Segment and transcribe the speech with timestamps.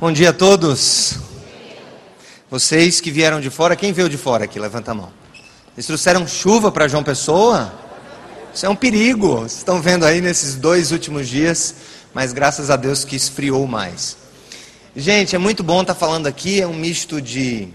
[0.00, 1.18] Bom dia a todos.
[2.50, 4.58] Vocês que vieram de fora, quem veio de fora aqui?
[4.58, 5.12] Levanta a mão.
[5.76, 7.70] Eles trouxeram chuva para João Pessoa?
[8.54, 9.40] Isso é um perigo.
[9.40, 11.74] Vocês estão vendo aí nesses dois últimos dias,
[12.14, 14.16] mas graças a Deus que esfriou mais.
[14.96, 16.62] Gente, é muito bom estar falando aqui.
[16.62, 17.68] É um misto de.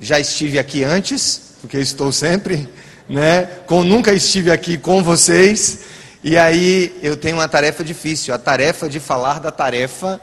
[0.00, 2.68] Já estive aqui antes, porque estou sempre,
[3.08, 3.44] né?
[3.64, 5.84] Com nunca estive aqui com vocês.
[6.24, 10.20] E aí eu tenho uma tarefa difícil, a tarefa de falar da tarefa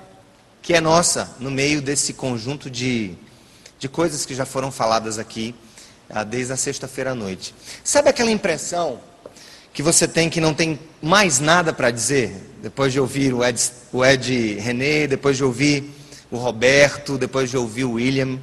[0.61, 3.15] que é nossa no meio desse conjunto de,
[3.79, 5.55] de coisas que já foram faladas aqui
[6.09, 7.53] ah, desde a sexta-feira à noite.
[7.83, 8.99] Sabe aquela impressão
[9.73, 12.31] que você tem que não tem mais nada para dizer?
[12.61, 13.61] Depois de ouvir o Ed,
[13.93, 15.93] o Ed René, depois de ouvir
[16.31, 18.39] o Roberto, depois de ouvir o William.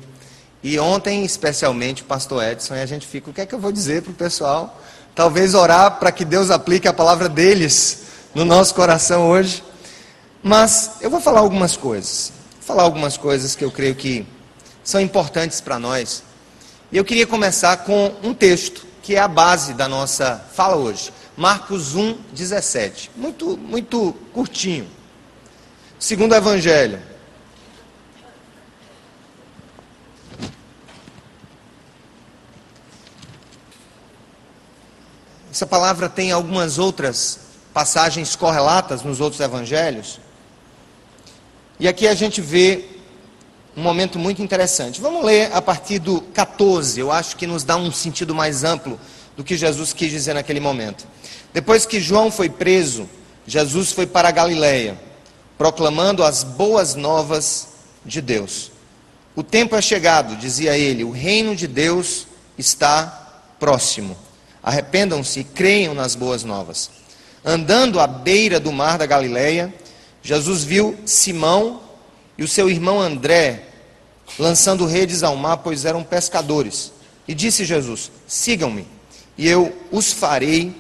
[0.63, 3.59] E ontem, especialmente, o pastor Edson, e a gente fica, o que é que eu
[3.59, 4.81] vou dizer para o pessoal?
[5.15, 8.05] Talvez orar para que Deus aplique a palavra deles
[8.35, 9.63] no nosso coração hoje.
[10.47, 12.31] Mas eu vou falar algumas coisas.
[12.57, 14.27] Vou falar algumas coisas que eu creio que
[14.85, 16.23] são importantes para nós.
[16.93, 21.11] E eu queria começar com um texto que é a base da nossa fala hoje.
[21.35, 23.13] Marcos 1, 17.
[23.17, 24.87] Muito, muito curtinho.
[25.99, 27.01] Segundo Evangelho.
[35.51, 37.41] Essa palavra tem algumas outras
[37.73, 40.21] passagens correlatas nos outros evangelhos.
[41.79, 42.85] E aqui a gente vê
[43.77, 45.01] um momento muito interessante.
[45.01, 48.99] Vamos ler a partir do 14, eu acho que nos dá um sentido mais amplo
[49.37, 51.05] do que Jesus quis dizer naquele momento.
[51.53, 53.09] Depois que João foi preso,
[53.47, 54.99] Jesus foi para a Galiléia,
[55.59, 57.69] proclamando as boas novas
[58.05, 58.71] de Deus.
[59.35, 64.17] O tempo é chegado, dizia ele, o reino de Deus está próximo.
[64.63, 66.91] Arrependam-se e creiam nas boas novas.
[67.45, 69.75] Andando à beira do mar da Galiléia,
[70.25, 71.83] Jesus viu Simão
[72.39, 73.69] e o seu irmão André
[74.39, 76.91] lançando redes ao mar, pois eram pescadores.
[77.29, 78.89] E disse Jesus: Sigam-me,
[79.37, 80.75] e eu os farei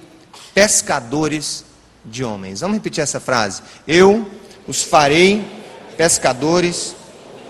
[0.55, 1.65] pescadores
[2.05, 2.61] de homens.
[2.61, 3.63] Vamos repetir essa frase?
[3.87, 4.27] Eu
[4.67, 5.45] os farei
[5.97, 6.97] pescadores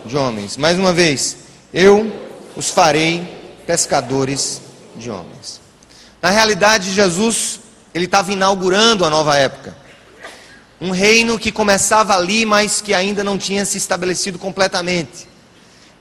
[0.04, 0.56] de homens.
[0.56, 1.36] Mais uma vez,
[1.72, 2.12] eu
[2.56, 3.22] os farei
[3.66, 4.60] pescadores
[4.96, 5.60] de homens.
[6.20, 7.60] Na realidade, Jesus,
[7.94, 9.83] ele estava inaugurando a nova época.
[10.80, 15.28] Um reino que começava ali, mas que ainda não tinha se estabelecido completamente.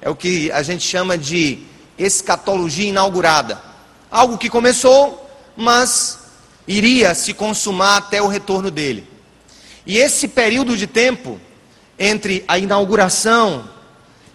[0.02, 1.60] É o que a gente chama de
[1.98, 3.62] escatologia inaugurada.
[4.10, 6.20] Algo que começou, mas
[6.68, 9.08] iria se consumar até o retorno dele.
[9.86, 11.40] E esse período de tempo
[11.98, 13.70] entre a inauguração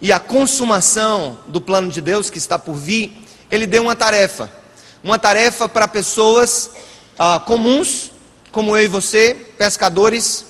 [0.00, 4.50] e a consumação do plano de Deus que está por vir, ele deu uma tarefa.
[5.03, 6.71] Uma tarefa para pessoas
[7.19, 8.12] ah, comuns,
[8.50, 10.44] como eu e você, pescadores,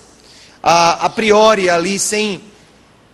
[0.62, 2.40] a, a priori ali sem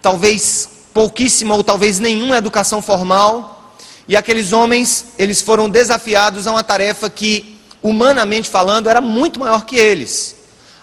[0.01, 3.75] talvez pouquíssima ou talvez nenhuma educação formal,
[4.07, 9.65] e aqueles homens, eles foram desafiados a uma tarefa que, humanamente falando, era muito maior
[9.65, 10.37] que eles,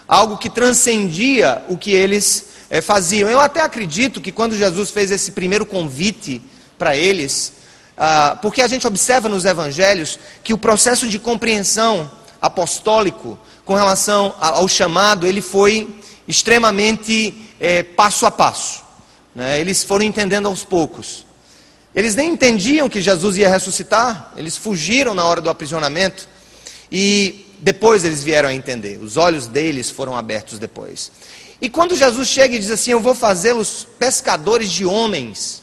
[0.08, 3.30] algo que transcendia o que eles é, faziam.
[3.30, 6.42] Eu até acredito que quando Jesus fez esse primeiro convite
[6.76, 7.52] para eles,
[7.96, 14.34] ah, porque a gente observa nos evangelhos que o processo de compreensão apostólico com relação
[14.40, 15.88] ao chamado, ele foi
[16.26, 18.82] extremamente é, passo a passo.
[19.34, 19.60] Né?
[19.60, 21.24] Eles foram entendendo aos poucos.
[21.94, 26.26] Eles nem entendiam que Jesus ia ressuscitar, eles fugiram na hora do aprisionamento
[26.90, 28.98] e depois eles vieram a entender.
[29.02, 31.12] Os olhos deles foram abertos depois.
[31.60, 35.62] E quando Jesus chega e diz assim: Eu vou fazê-los pescadores de homens.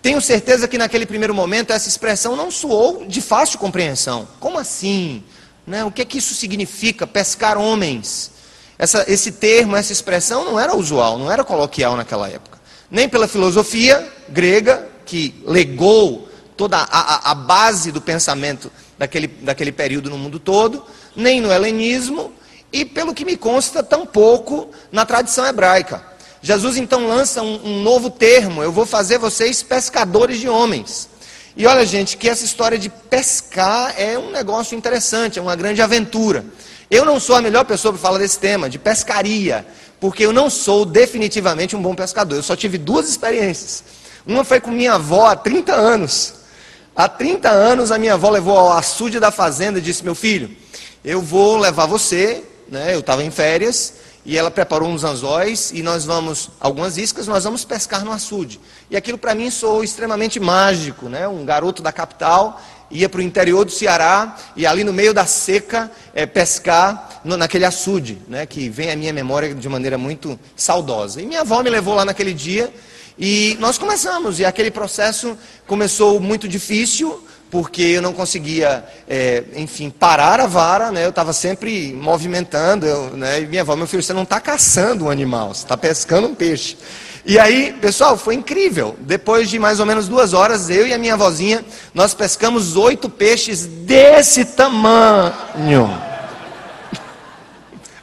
[0.00, 4.28] Tenho certeza que naquele primeiro momento essa expressão não soou de fácil compreensão.
[4.38, 5.24] Como assim?
[5.66, 5.84] Né?
[5.84, 7.06] O que é que isso significa?
[7.06, 8.32] Pescar homens.
[8.78, 12.60] Essa, esse termo, essa expressão não era usual, não era coloquial naquela época.
[12.90, 19.72] Nem pela filosofia grega, que legou toda a, a, a base do pensamento daquele, daquele
[19.72, 22.32] período no mundo todo, nem no helenismo,
[22.72, 26.02] e pelo que me consta, tampouco na tradição hebraica.
[26.40, 31.08] Jesus então lança um, um novo termo: eu vou fazer vocês pescadores de homens.
[31.56, 35.82] E olha, gente, que essa história de pescar é um negócio interessante, é uma grande
[35.82, 36.44] aventura.
[36.90, 39.66] Eu não sou a melhor pessoa para falar desse tema, de pescaria,
[40.00, 42.36] porque eu não sou definitivamente um bom pescador.
[42.36, 43.84] Eu só tive duas experiências.
[44.26, 46.34] Uma foi com minha avó há 30 anos.
[46.96, 50.50] Há 30 anos a minha avó levou ao açude da fazenda e disse: Meu filho,
[51.04, 52.44] eu vou levar você.
[52.68, 52.94] Né?
[52.94, 57.44] Eu estava em férias e ela preparou uns anzóis e nós vamos, algumas iscas, nós
[57.44, 58.60] vamos pescar no açude.
[58.90, 61.26] E aquilo para mim soou extremamente mágico, né?
[61.26, 62.60] Um garoto da capital
[62.92, 67.36] ia para o interior do Ceará e ali no meio da seca é, pescar no,
[67.36, 71.20] naquele açude, né, que vem à minha memória de maneira muito saudosa.
[71.20, 72.72] E minha avó me levou lá naquele dia
[73.18, 74.38] e nós começamos.
[74.38, 75.36] E aquele processo
[75.66, 81.04] começou muito difícil, porque eu não conseguia, é, enfim, parar a vara, né?
[81.04, 83.42] Eu estava sempre movimentando, eu, né?
[83.42, 86.34] E minha avó, meu filho, você não está caçando um animal, você está pescando um
[86.34, 86.78] peixe.
[87.26, 88.96] E aí, pessoal, foi incrível.
[89.00, 91.62] Depois de mais ou menos duas horas, eu e a minha avózinha,
[91.92, 95.94] nós pescamos oito peixes desse tamanho.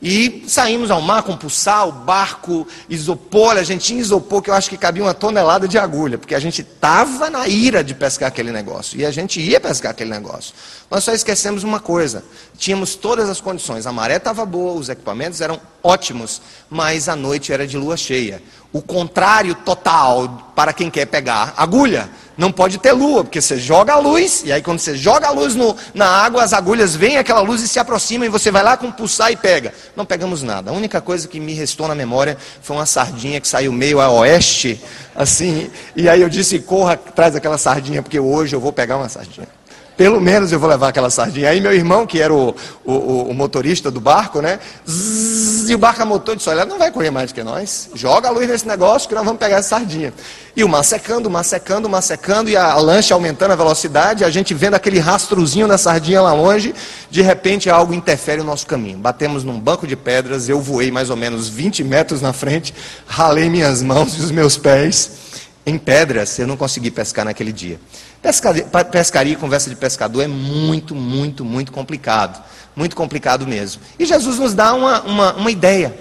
[0.00, 4.70] E saímos ao mar com o barco, isopor, a gente tinha isopor que eu acho
[4.70, 8.52] que cabia uma tonelada de agulha, porque a gente estava na ira de pescar aquele
[8.52, 10.54] negócio, e a gente ia pescar aquele negócio.
[10.88, 12.22] Nós só esquecemos uma coisa,
[12.56, 16.40] tínhamos todas as condições, a maré estava boa, os equipamentos eram ótimos,
[16.70, 18.40] mas a noite era de lua cheia.
[18.72, 22.08] O contrário total para quem quer pegar agulha
[22.38, 25.32] não pode ter lua, porque você joga a luz, e aí quando você joga a
[25.32, 28.62] luz no, na água, as agulhas vêm aquela luz e se aproximam, e você vai
[28.62, 29.74] lá com pulsar e pega.
[29.96, 30.70] Não pegamos nada.
[30.70, 34.08] A única coisa que me restou na memória foi uma sardinha que saiu meio a
[34.08, 34.80] oeste,
[35.16, 39.08] assim, e aí eu disse, corra atrás daquela sardinha, porque hoje eu vou pegar uma
[39.08, 39.57] sardinha.
[39.98, 41.50] Pelo menos eu vou levar aquela sardinha.
[41.50, 42.54] Aí meu irmão, que era o,
[42.84, 44.60] o, o motorista do barco, né?
[44.88, 47.90] Zzz, e o barco a motor disse, olha, não vai correr mais do que nós.
[47.94, 50.14] Joga a luz nesse negócio que nós vamos pegar essa sardinha.
[50.54, 53.56] E o mar secando, o mar secando, o mar secando, e a lancha aumentando a
[53.56, 56.72] velocidade, a gente vendo aquele rastrozinho da sardinha lá longe,
[57.10, 58.98] de repente algo interfere o nosso caminho.
[58.98, 62.72] Batemos num banco de pedras, eu voei mais ou menos 20 metros na frente,
[63.04, 65.27] ralei minhas mãos e os meus pés
[65.68, 67.78] em pedras, eu não consegui pescar naquele dia.
[68.22, 72.42] Pescaria, pescaria e conversa de pescador é muito, muito, muito complicado.
[72.74, 73.82] Muito complicado mesmo.
[73.98, 75.96] E Jesus nos dá uma, uma, uma ideia.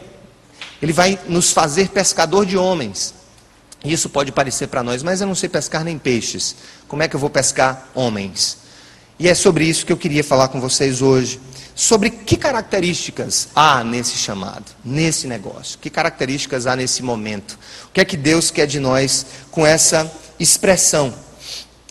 [0.82, 3.14] Ele vai nos fazer pescador de homens.
[3.84, 6.56] Isso pode parecer para nós, mas eu não sei pescar nem peixes.
[6.88, 8.58] Como é que eu vou pescar homens?
[9.20, 11.40] E é sobre isso que eu queria falar com vocês hoje.
[11.78, 15.78] Sobre que características há nesse chamado, nesse negócio.
[15.78, 17.52] Que características há nesse momento.
[17.86, 21.14] O que é que Deus quer de nós com essa expressão?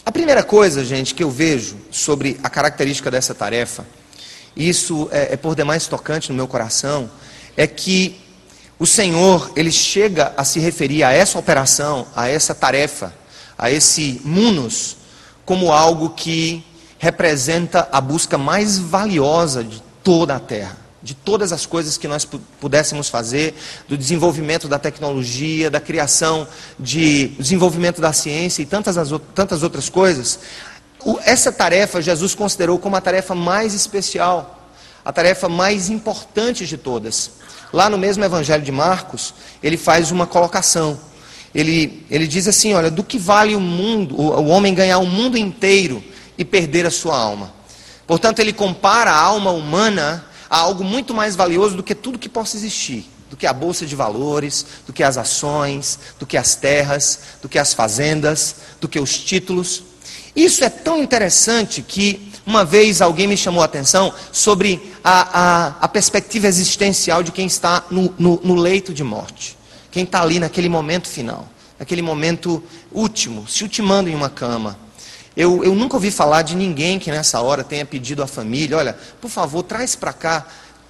[0.05, 3.87] A primeira coisa, gente, que eu vejo sobre a característica dessa tarefa,
[4.57, 7.09] e isso é, é por demais tocante no meu coração,
[7.57, 8.21] é que
[8.81, 13.15] o Senhor, ele chega a se referir a essa operação, a essa tarefa,
[13.57, 14.97] a esse munus,
[15.45, 16.65] como algo que
[16.99, 22.25] representa a busca mais valiosa de toda a terra de todas as coisas que nós
[22.61, 23.55] pudéssemos fazer,
[23.89, 29.89] do desenvolvimento da tecnologia, da criação de desenvolvimento da ciência e tantas, as, tantas outras
[29.89, 30.41] coisas,
[31.25, 34.69] essa tarefa Jesus considerou como a tarefa mais especial,
[35.05, 37.31] a tarefa mais importante de todas.
[37.73, 39.33] Lá no mesmo Evangelho de Marcos,
[39.63, 40.99] ele faz uma colocação.
[41.55, 45.07] Ele, ele diz assim: olha, do que vale o mundo, o, o homem ganhar o
[45.07, 46.03] mundo inteiro
[46.39, 47.53] e perder a sua alma?
[48.07, 52.29] Portanto, ele compara a alma humana a algo muito mais valioso do que tudo que
[52.29, 56.55] possa existir, do que a bolsa de valores, do que as ações, do que as
[56.55, 59.83] terras, do que as fazendas, do que os títulos.
[60.35, 65.67] Isso é tão interessante que uma vez alguém me chamou a atenção sobre a, a,
[65.81, 69.59] a perspectiva existencial de quem está no, no, no leito de morte,
[69.91, 72.63] quem está ali naquele momento final, naquele momento
[72.93, 74.79] último, se ultimando em uma cama.
[75.37, 78.97] Eu, eu nunca ouvi falar de ninguém que nessa hora tenha pedido à família: olha,
[79.21, 80.47] por favor, traz para cá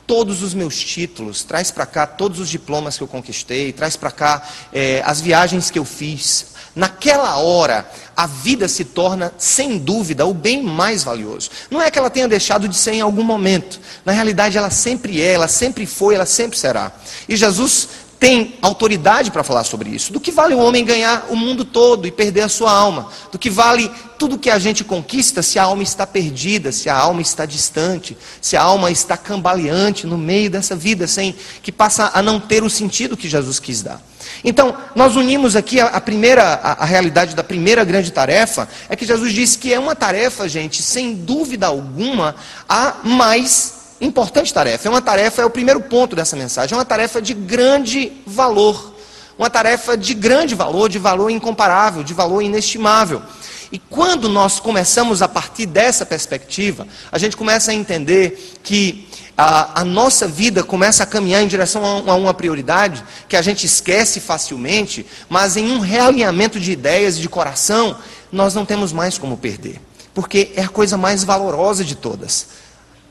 [0.06, 4.10] todos os meus títulos, traz para cá todos os diplomas que eu conquistei, traz para
[4.10, 6.54] cá é, as viagens que eu fiz.
[6.76, 11.50] Naquela hora, a vida se torna, sem dúvida, o bem mais valioso.
[11.70, 13.80] Não é que ela tenha deixado de ser em algum momento.
[14.04, 16.92] Na realidade, ela sempre é, ela sempre foi, ela sempre será.
[17.26, 20.12] E Jesus tem autoridade para falar sobre isso.
[20.12, 23.08] Do que vale o homem ganhar o mundo todo e perder a sua alma?
[23.30, 26.96] Do que vale tudo que a gente conquista se a alma está perdida, se a
[26.96, 32.10] alma está distante, se a alma está cambaleante no meio dessa vida, sem que passa
[32.14, 34.00] a não ter o sentido que Jesus quis dar.
[34.42, 38.96] Então, nós unimos aqui a, a primeira, a, a, realidade da primeira grande tarefa, é
[38.96, 42.34] que Jesus disse que é uma tarefa, gente, sem dúvida alguma,
[42.68, 44.88] a mais importante tarefa.
[44.88, 48.94] É uma tarefa, é o primeiro ponto dessa mensagem, é uma tarefa de grande valor.
[49.38, 53.22] Uma tarefa de grande valor, de valor incomparável, de valor inestimável.
[53.70, 59.80] E quando nós começamos a partir dessa perspectiva, a gente começa a entender que a,
[59.80, 63.66] a, nossa vida começa a caminhar em direção a, a, uma prioridade que a gente
[63.66, 67.98] esquece facilmente, mas em um realinhamento de ideias e de coração,
[68.32, 69.80] nós não temos mais como perder,
[70.14, 72.46] porque é a coisa mais valorosa de todas.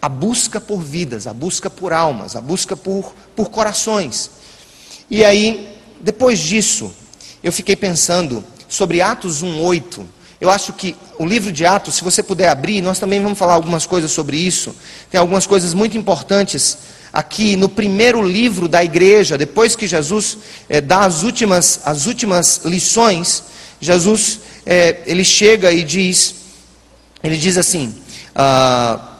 [0.05, 4.29] A busca por vidas, a busca por almas, a busca por, por corações.
[5.09, 6.93] E aí, depois disso,
[7.43, 10.05] eu fiquei pensando sobre Atos 1,8
[10.39, 13.53] eu acho que o livro de Atos, se você puder abrir, nós também vamos falar
[13.53, 14.75] algumas coisas sobre isso.
[15.09, 16.77] Tem algumas coisas muito importantes
[17.11, 22.61] aqui no primeiro livro da igreja, depois que Jesus é, dá as últimas, as últimas
[22.65, 23.43] lições,
[23.79, 26.35] Jesus é, ele chega e diz,
[27.23, 27.95] ele diz assim:
[28.35, 29.14] ah,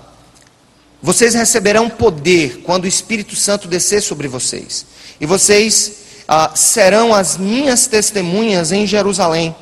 [1.05, 4.87] vocês receberão poder quando o Espírito Santo descer sobre vocês,
[5.21, 5.97] e vocês
[6.27, 9.55] ah, serão as minhas testemunhas em Jerusalém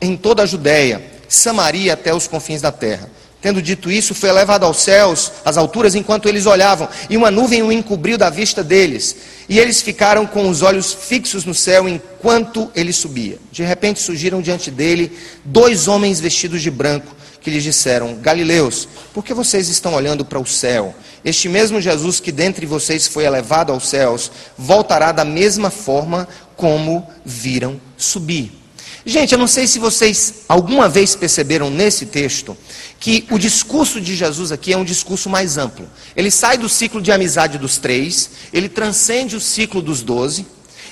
[0.00, 3.08] em toda a Judéia, Samaria até os confins da terra.
[3.40, 7.62] Tendo dito isso, foi levado aos céus, às alturas, enquanto eles olhavam, e uma nuvem
[7.62, 9.14] o encobriu da vista deles.
[9.48, 13.38] E eles ficaram com os olhos fixos no céu enquanto ele subia.
[13.52, 19.24] De repente surgiram diante dele dois homens vestidos de branco, que lhes disseram: Galileus, por
[19.24, 20.94] que vocês estão olhando para o céu?
[21.24, 27.06] Este mesmo Jesus que dentre vocês foi elevado aos céus, voltará da mesma forma como
[27.24, 28.60] viram subir.
[29.04, 32.56] Gente, eu não sei se vocês alguma vez perceberam nesse texto
[32.98, 35.88] que o discurso de Jesus aqui é um discurso mais amplo.
[36.14, 40.46] Ele sai do ciclo de amizade dos três, ele transcende o ciclo dos doze,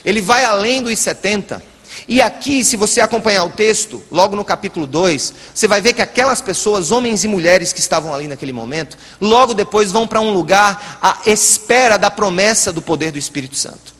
[0.04, 1.62] ele vai além dos setenta.
[2.06, 6.02] E aqui, se você acompanhar o texto, logo no capítulo 2, você vai ver que
[6.02, 10.32] aquelas pessoas, homens e mulheres que estavam ali naquele momento, logo depois vão para um
[10.32, 13.97] lugar à espera da promessa do poder do Espírito Santo.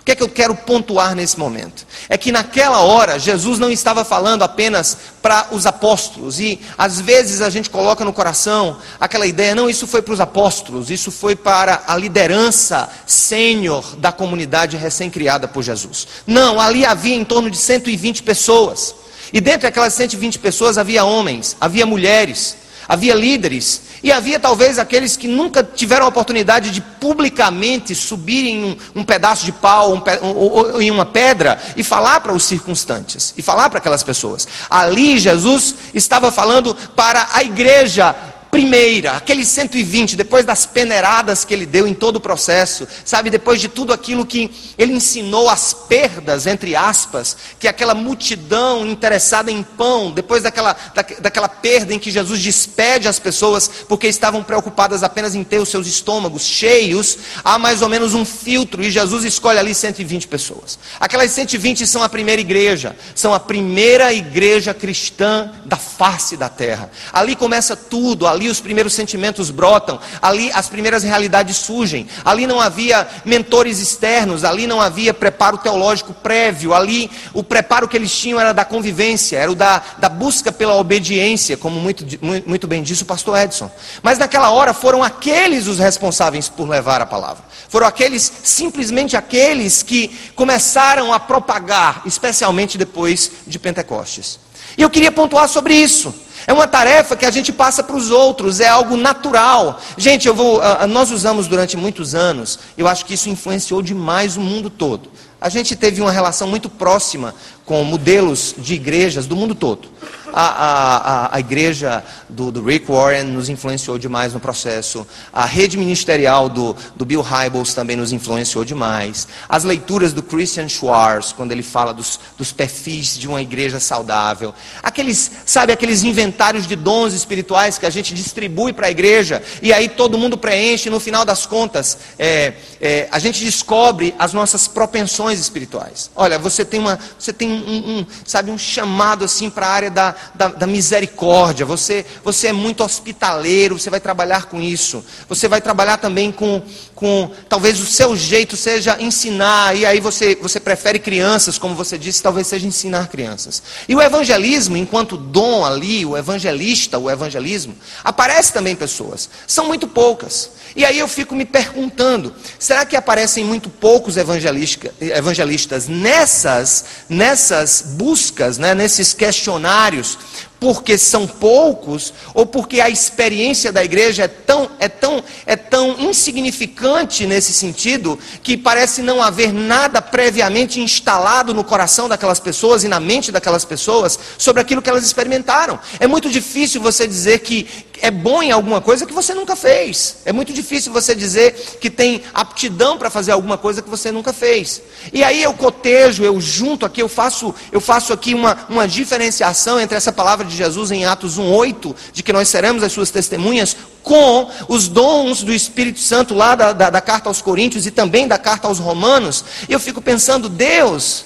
[0.00, 1.86] O que é que eu quero pontuar nesse momento?
[2.08, 7.42] É que naquela hora Jesus não estava falando apenas para os apóstolos, e às vezes
[7.42, 11.36] a gente coloca no coração aquela ideia, não, isso foi para os apóstolos, isso foi
[11.36, 16.08] para a liderança sênior da comunidade recém-criada por Jesus.
[16.26, 18.94] Não, ali havia em torno de 120 pessoas,
[19.34, 22.56] e dentre aquelas 120 pessoas havia homens, havia mulheres,
[22.88, 28.64] havia líderes, e havia talvez aqueles que nunca tiveram a oportunidade de publicamente subir em
[28.64, 32.44] um, um pedaço de pau um, ou, ou, em uma pedra e falar para os
[32.44, 34.48] circunstantes, e falar para aquelas pessoas.
[34.68, 38.14] Ali Jesus estava falando para a igreja
[38.50, 43.60] primeira, aqueles 120, depois das peneiradas que ele deu em todo o processo, sabe, depois
[43.60, 49.62] de tudo aquilo que ele ensinou, as perdas, entre aspas, que aquela multidão interessada em
[49.62, 55.02] pão, depois daquela, da, daquela perda em que Jesus despede as pessoas, porque estavam preocupadas
[55.02, 59.24] apenas em ter os seus estômagos cheios, há mais ou menos um filtro, e Jesus
[59.24, 60.78] escolhe ali 120 pessoas.
[60.98, 66.90] Aquelas 120 são a primeira igreja, são a primeira igreja cristã da face da terra.
[67.12, 72.46] Ali começa tudo, ali ali os primeiros sentimentos brotam, ali as primeiras realidades surgem, ali
[72.46, 78.10] não havia mentores externos, ali não havia preparo teológico prévio, ali o preparo que eles
[78.10, 82.02] tinham era da convivência, era o da, da busca pela obediência, como muito,
[82.46, 83.70] muito bem disse o pastor Edson.
[84.02, 89.82] Mas naquela hora foram aqueles os responsáveis por levar a palavra, foram aqueles, simplesmente aqueles
[89.82, 94.40] que começaram a propagar, especialmente depois de Pentecostes.
[94.78, 96.14] E eu queria pontuar sobre isso.
[96.50, 99.80] É uma tarefa que a gente passa para os outros, é algo natural.
[99.96, 104.36] Gente, eu vou, uh, nós usamos durante muitos anos, eu acho que isso influenciou demais
[104.36, 105.12] o mundo todo.
[105.40, 107.36] A gente teve uma relação muito próxima
[107.70, 109.88] com modelos de igrejas do mundo todo.
[110.32, 115.06] A, a, a, igreja do, do, Rick Warren nos influenciou demais no processo.
[115.32, 119.26] A rede ministerial do, do Bill Hybels também nos influenciou demais.
[119.48, 124.54] As leituras do Christian Schwartz, quando ele fala dos, dos perfis de uma igreja saudável.
[124.82, 129.72] Aqueles, sabe, aqueles inventários de dons espirituais que a gente distribui para a igreja e
[129.72, 134.32] aí todo mundo preenche e no final das contas é, é, a gente descobre as
[134.32, 136.10] nossas propensões espirituais.
[136.14, 139.90] Olha, você tem, uma, você tem um, um sabe, um chamado assim para a área
[139.90, 145.04] da da, da misericórdia, você, você é muito hospitaleiro, você vai trabalhar com isso.
[145.28, 146.62] Você vai trabalhar também com,
[146.94, 151.98] com talvez o seu jeito seja ensinar, e aí você, você prefere crianças, como você
[151.98, 153.62] disse, talvez seja ensinar crianças.
[153.88, 159.28] E o evangelismo, enquanto dom ali, o evangelista, o evangelismo, aparece também pessoas.
[159.46, 160.50] São muito poucas.
[160.74, 168.58] E aí eu fico me perguntando: será que aparecem muito poucos evangelistas, nessas, nessas buscas,
[168.58, 170.18] né, nesses questionários,
[170.60, 175.98] porque são poucos ou porque a experiência da igreja é tão, é tão, é tão
[175.98, 182.88] insignificante nesse sentido que parece não haver nada previamente instalado no coração daquelas pessoas e
[182.88, 185.80] na mente daquelas pessoas sobre aquilo que elas experimentaram.
[185.98, 187.66] É muito difícil você dizer que
[188.02, 190.16] é bom em alguma coisa que você nunca fez.
[190.24, 194.32] É muito difícil você dizer que tem aptidão para fazer alguma coisa que você nunca
[194.32, 194.82] fez.
[195.12, 199.78] E aí eu cotejo, eu junto aqui, eu faço, eu faço aqui uma, uma diferenciação
[199.78, 203.76] entre essa palavra de Jesus em Atos 1,8, de que nós seremos as suas testemunhas,
[204.02, 208.26] com os dons do Espírito Santo lá da, da, da carta aos Coríntios e também
[208.26, 209.44] da carta aos Romanos.
[209.68, 211.24] Eu fico pensando, Deus,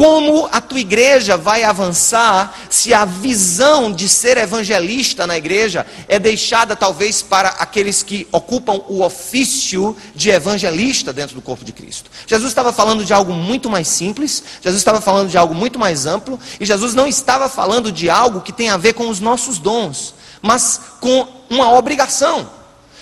[0.00, 6.18] como a tua igreja vai avançar se a visão de ser evangelista na igreja é
[6.18, 12.10] deixada talvez para aqueles que ocupam o ofício de evangelista dentro do corpo de Cristo?
[12.26, 16.06] Jesus estava falando de algo muito mais simples, Jesus estava falando de algo muito mais
[16.06, 19.58] amplo, e Jesus não estava falando de algo que tem a ver com os nossos
[19.58, 22.59] dons, mas com uma obrigação.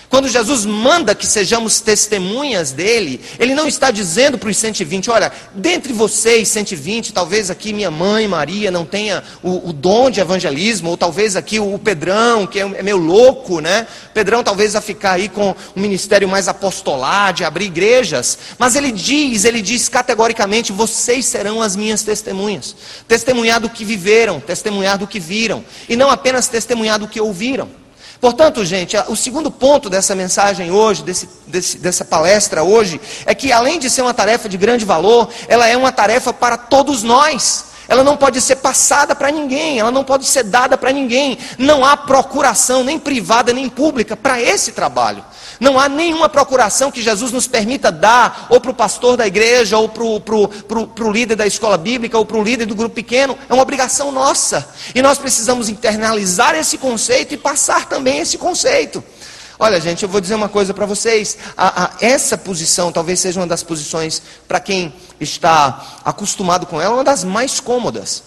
[0.08, 5.30] Quando Jesus manda que sejamos testemunhas dele, ele não está dizendo para os 120, olha,
[5.54, 10.88] dentre vocês, 120, talvez aqui minha mãe Maria não tenha o, o dom de evangelismo,
[10.88, 13.86] ou talvez aqui o, o Pedrão, que é, é louco, né?
[14.14, 18.38] Pedrão talvez a ficar aí com um ministério mais apostolar, de abrir igrejas.
[18.58, 22.74] Mas ele diz, ele diz categoricamente: vocês serão as minhas testemunhas.
[23.06, 25.62] Testemunhar do que viveram, testemunhar do que viram.
[25.86, 27.68] E não apenas testemunhar do que ouviram.
[28.20, 33.52] Portanto, gente, o segundo ponto dessa mensagem hoje, desse, desse, dessa palestra hoje, é que
[33.52, 37.67] além de ser uma tarefa de grande valor, ela é uma tarefa para todos nós.
[37.88, 41.38] Ela não pode ser passada para ninguém, ela não pode ser dada para ninguém.
[41.56, 45.24] Não há procuração, nem privada, nem pública, para esse trabalho.
[45.58, 49.78] Não há nenhuma procuração que Jesus nos permita dar, ou para o pastor da igreja,
[49.78, 53.36] ou para o líder da escola bíblica, ou para o líder do grupo pequeno.
[53.48, 54.68] É uma obrigação nossa.
[54.94, 59.02] E nós precisamos internalizar esse conceito e passar também esse conceito.
[59.58, 61.36] Olha, gente, eu vou dizer uma coisa para vocês.
[61.56, 66.94] A, a, essa posição talvez seja uma das posições, para quem está acostumado com ela,
[66.94, 68.22] uma das mais cômodas.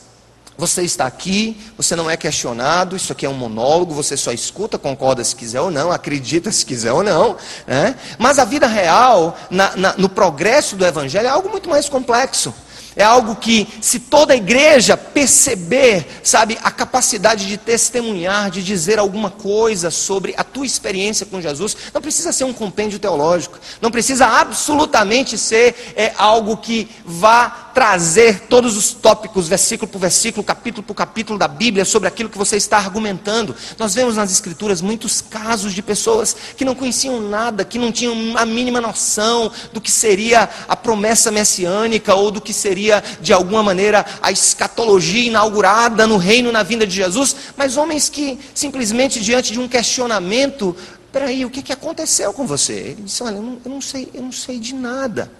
[0.58, 4.78] Você está aqui, você não é questionado, isso aqui é um monólogo, você só escuta,
[4.78, 7.38] concorda se quiser ou não, acredita se quiser ou não.
[7.65, 7.96] Né?
[8.20, 12.54] Mas a vida real, na, na, no progresso do Evangelho, é algo muito mais complexo.
[12.95, 18.99] É algo que, se toda a igreja perceber, sabe, a capacidade de testemunhar, de dizer
[18.99, 23.91] alguma coisa sobre a tua experiência com Jesus, não precisa ser um compêndio teológico, não
[23.91, 30.84] precisa absolutamente ser é, algo que vá trazer todos os tópicos, versículo por versículo, capítulo
[30.84, 33.56] por capítulo da Bíblia, sobre aquilo que você está argumentando.
[33.78, 38.38] Nós vemos nas Escrituras muitos casos de pessoas que não conheciam nada, que não tinham
[38.38, 43.64] a mínima noção do que seria a promessa messiânica ou do que seria de alguma
[43.64, 49.52] maneira a escatologia inaugurada no reino na vinda de Jesus, mas homens que simplesmente diante
[49.54, 50.76] de um questionamento,
[51.12, 52.74] peraí, o que, que aconteceu com você?
[52.74, 55.32] Ele disse, olha, eu não, eu não sei, eu não sei de nada.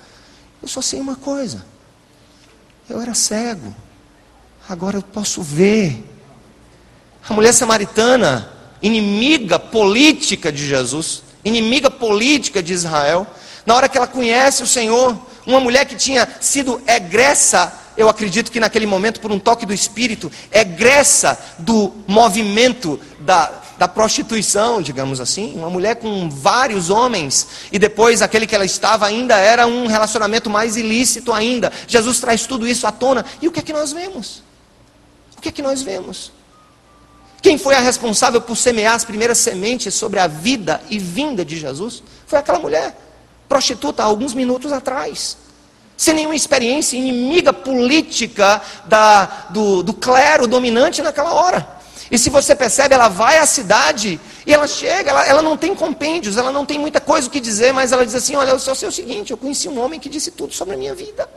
[0.62, 1.66] Eu só sei uma coisa.
[2.92, 3.74] Eu era cego.
[4.68, 6.04] Agora eu posso ver.
[7.28, 8.52] A mulher samaritana,
[8.82, 13.26] inimiga política de Jesus, inimiga política de Israel,
[13.66, 18.52] na hora que ela conhece o Senhor, uma mulher que tinha sido egressa, eu acredito
[18.52, 23.52] que naquele momento, por um toque do Espírito, egressa do movimento da,
[23.82, 25.56] da prostituição, digamos assim.
[25.56, 30.52] Uma mulher com vários homens, e depois aquele que ela estava ainda era um relacionamento
[30.52, 31.74] mais ilícito ainda.
[31.88, 33.26] Jesus traz tudo isso à tona.
[33.42, 34.44] E o que é que nós vemos?
[35.36, 36.32] O que é que nós vemos?
[37.42, 41.58] Quem foi a responsável por semear as primeiras sementes sobre a vida e vinda de
[41.58, 42.04] Jesus?
[42.28, 42.96] Foi aquela mulher
[43.50, 45.38] prostituta alguns minutos atrás.
[45.98, 51.81] Sem nenhuma experiência, inimiga política da, do, do clero dominante naquela hora.
[52.12, 55.74] E se você percebe, ela vai à cidade e ela chega, ela, ela não tem
[55.74, 58.60] compêndios, ela não tem muita coisa o que dizer, mas ela diz assim: Olha, eu
[58.60, 61.30] só sei o seguinte, eu conheci um homem que disse tudo sobre a minha vida,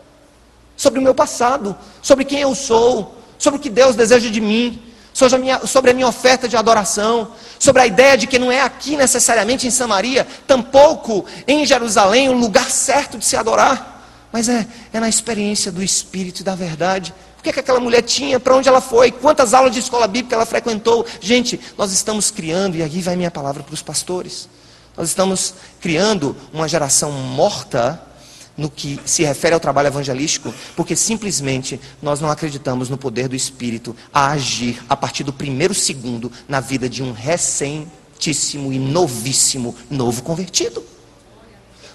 [0.76, 4.82] sobre o meu passado, sobre quem eu sou, sobre o que Deus deseja de mim
[5.14, 8.50] sobre a, minha, sobre a minha oferta de adoração, sobre a ideia de que não
[8.50, 14.48] é aqui necessariamente em Samaria, tampouco em Jerusalém o lugar certo de se adorar, mas
[14.48, 17.14] é, é na experiência do Espírito e da verdade.
[17.44, 18.40] Que, que aquela mulher tinha?
[18.40, 19.12] Para onde ela foi?
[19.12, 21.04] Quantas aulas de escola bíblica ela frequentou?
[21.20, 24.48] Gente, nós estamos criando, e aqui vai minha palavra para os pastores,
[24.96, 28.00] nós estamos criando uma geração morta
[28.56, 33.36] no que se refere ao trabalho evangelístico, porque simplesmente nós não acreditamos no poder do
[33.36, 39.76] Espírito a agir a partir do primeiro segundo na vida de um recentíssimo e novíssimo
[39.90, 40.93] novo convertido.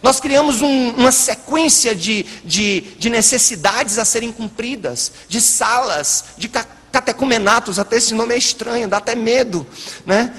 [0.02, 6.50] Nós criamos um, uma sequência de, de, de, necessidades a serem cumpridas, de salas, de
[6.92, 9.66] catecumenatos, até esse nome é estranho, dá até medo,
[10.06, 10.34] né?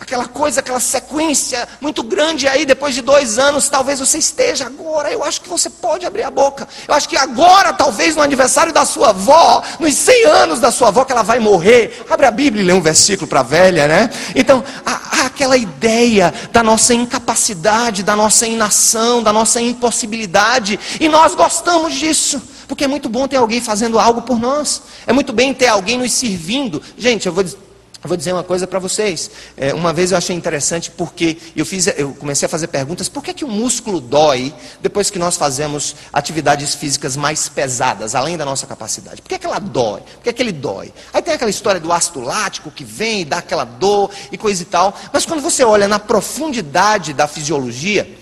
[0.00, 5.12] aquela coisa, aquela sequência muito grande aí, depois de dois anos, talvez você esteja agora.
[5.12, 6.66] Eu acho que você pode abrir a boca.
[6.88, 10.88] Eu acho que agora, talvez no aniversário da sua avó, nos 100 anos da sua
[10.88, 12.04] avó, que ela vai morrer.
[12.08, 14.10] Abre a Bíblia e lê um versículo para a velha, né?
[14.34, 21.08] Então, há, há aquela ideia da nossa incapacidade, da nossa inação, da nossa impossibilidade, e
[21.08, 22.40] nós gostamos disso.
[22.70, 24.82] Porque é muito bom ter alguém fazendo algo por nós.
[25.04, 26.80] É muito bem ter alguém nos servindo.
[26.96, 27.58] Gente, eu vou dizer
[28.02, 29.28] eu vou dizer uma coisa para vocês.
[29.56, 33.24] É, uma vez eu achei interessante porque eu, fiz, eu comecei a fazer perguntas: por
[33.24, 38.44] que, que o músculo dói depois que nós fazemos atividades físicas mais pesadas, além da
[38.44, 39.20] nossa capacidade?
[39.20, 40.00] Por que, que ela dói?
[40.00, 40.94] Por que, que ele dói?
[41.12, 44.62] Aí tem aquela história do ácido lático que vem e dá aquela dor e coisa
[44.62, 44.96] e tal.
[45.12, 48.19] Mas quando você olha na profundidade da fisiologia,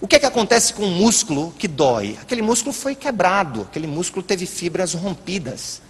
[0.00, 2.18] o que, é que acontece com o músculo que dói?
[2.22, 5.82] Aquele músculo foi quebrado, aquele músculo teve fibras rompidas.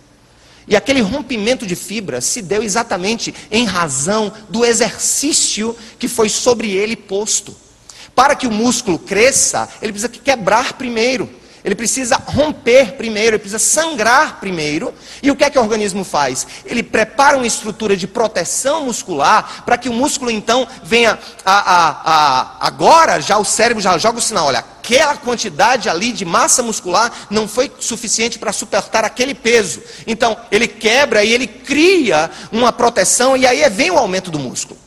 [0.67, 6.71] E aquele rompimento de fibra se deu exatamente em razão do exercício que foi sobre
[6.71, 7.55] ele posto.
[8.15, 11.31] Para que o músculo cresça, ele precisa quebrar primeiro.
[11.65, 14.95] Ele precisa romper primeiro, ele precisa sangrar primeiro.
[15.23, 16.47] E o que é que o organismo faz?
[16.65, 21.91] Ele prepara uma estrutura de proteção muscular para que o músculo então venha a, a,
[22.05, 26.63] a, agora já o cérebro já joga o sinal, olha, aquela quantidade ali de massa
[26.63, 29.83] muscular não foi suficiente para suportar aquele peso.
[30.07, 34.79] Então, ele quebra e ele cria uma proteção e aí vem o aumento do músculo.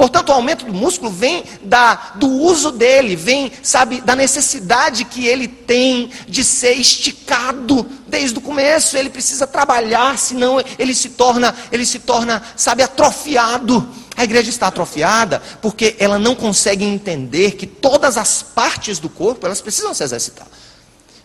[0.00, 5.26] Portanto, o aumento do músculo vem da, do uso dele, vem, sabe, da necessidade que
[5.26, 8.96] ele tem de ser esticado desde o começo.
[8.96, 13.86] Ele precisa trabalhar, senão ele se torna, ele se torna, sabe, atrofiado.
[14.16, 19.44] A igreja está atrofiada porque ela não consegue entender que todas as partes do corpo
[19.44, 20.46] elas precisam se exercitar.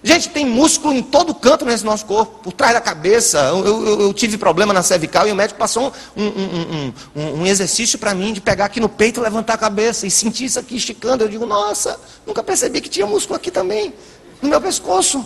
[0.08, 3.39] Gente, tem músculo em todo canto nesse nosso corpo, por trás da cabeça.
[3.39, 7.46] Eu, eu, eu tive problema na cervical e o médico passou um, um, um, um
[7.48, 10.76] exercício para mim de pegar aqui no peito, levantar a cabeça e sentir isso aqui
[10.76, 11.24] esticando.
[11.24, 13.96] Eu digo, nossa, nunca percebi que tinha músculo aqui também,
[14.44, 15.26] no meu pescoço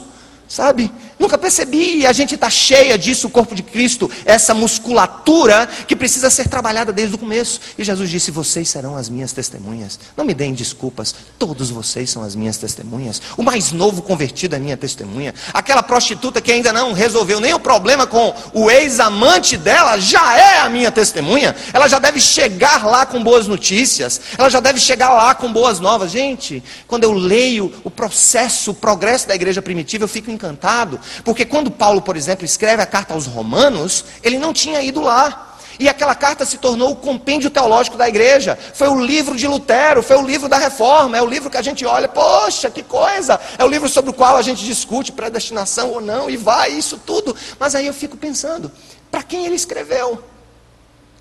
[0.49, 0.91] sabe?
[1.19, 6.29] Nunca percebi, a gente está cheia disso, o corpo de Cristo, essa musculatura que precisa
[6.29, 7.61] ser trabalhada desde o começo.
[7.77, 9.99] E Jesus disse: Vocês serão as minhas testemunhas.
[10.17, 13.21] Não me deem desculpas, todos vocês são as minhas testemunhas.
[13.37, 15.35] O mais novo convertido é minha testemunha.
[15.53, 20.59] Aquela prostituta que ainda não resolveu nem o problema com o ex-amante dela, já é
[20.61, 21.55] a minha testemunha.
[21.73, 25.79] Ela já deve chegar lá com boas notícias, ela já deve chegar lá com boas
[25.79, 26.11] novas.
[26.11, 31.43] Gente, quando eu leio o processo, o progresso da igreja primitiva, eu fico encantado, porque
[31.45, 35.47] quando Paulo, por exemplo, escreve a carta aos Romanos, ele não tinha ido lá.
[35.77, 38.57] E aquela carta se tornou o compêndio teológico da igreja.
[38.73, 41.61] Foi o livro de Lutero, foi o livro da reforma, é o livro que a
[41.61, 43.39] gente olha, poxa, que coisa!
[43.57, 46.97] É o livro sobre o qual a gente discute predestinação ou não, e vai, isso
[47.05, 47.33] tudo.
[47.57, 48.69] Mas aí eu fico pensando,
[49.09, 50.21] para quem ele escreveu?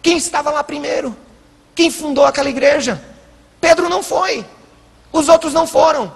[0.02, 1.16] Quem estava lá primeiro?
[1.74, 3.00] Quem fundou aquela igreja?
[3.60, 4.44] Pedro não foi.
[5.12, 6.12] Os outros não foram.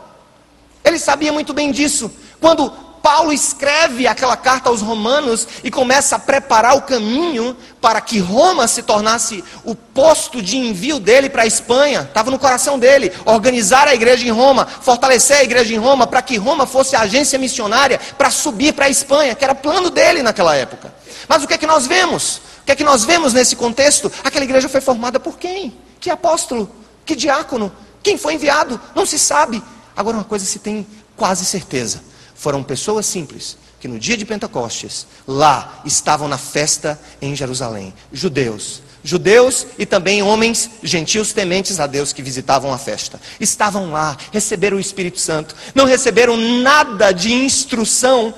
[0.84, 2.10] Ele sabia muito bem disso.
[2.40, 8.20] Quando Paulo escreve aquela carta aos Romanos e começa a preparar o caminho para que
[8.20, 12.02] Roma se tornasse o posto de envio dele para a Espanha.
[12.02, 13.12] Estava no coração dele.
[13.24, 17.00] Organizar a igreja em Roma, fortalecer a igreja em Roma, para que Roma fosse a
[17.00, 20.94] agência missionária para subir para a Espanha, que era plano dele naquela época.
[21.26, 22.40] Mas o que é que nós vemos?
[22.62, 24.12] O que é que nós vemos nesse contexto?
[24.22, 25.76] Aquela igreja foi formada por quem?
[25.98, 26.70] Que apóstolo?
[27.04, 27.72] Que diácono?
[28.00, 28.80] Quem foi enviado?
[28.94, 29.60] Não se sabe.
[29.96, 30.86] Agora, uma coisa se tem
[31.16, 32.11] quase certeza
[32.42, 37.94] foram pessoas simples que no dia de Pentecostes, lá estavam na festa em Jerusalém.
[38.12, 38.82] Judeus.
[39.04, 43.20] Judeus e também homens gentios tementes a Deus que visitavam a festa.
[43.38, 45.54] Estavam lá, receberam o Espírito Santo.
[45.72, 48.34] Não receberam nada de instrução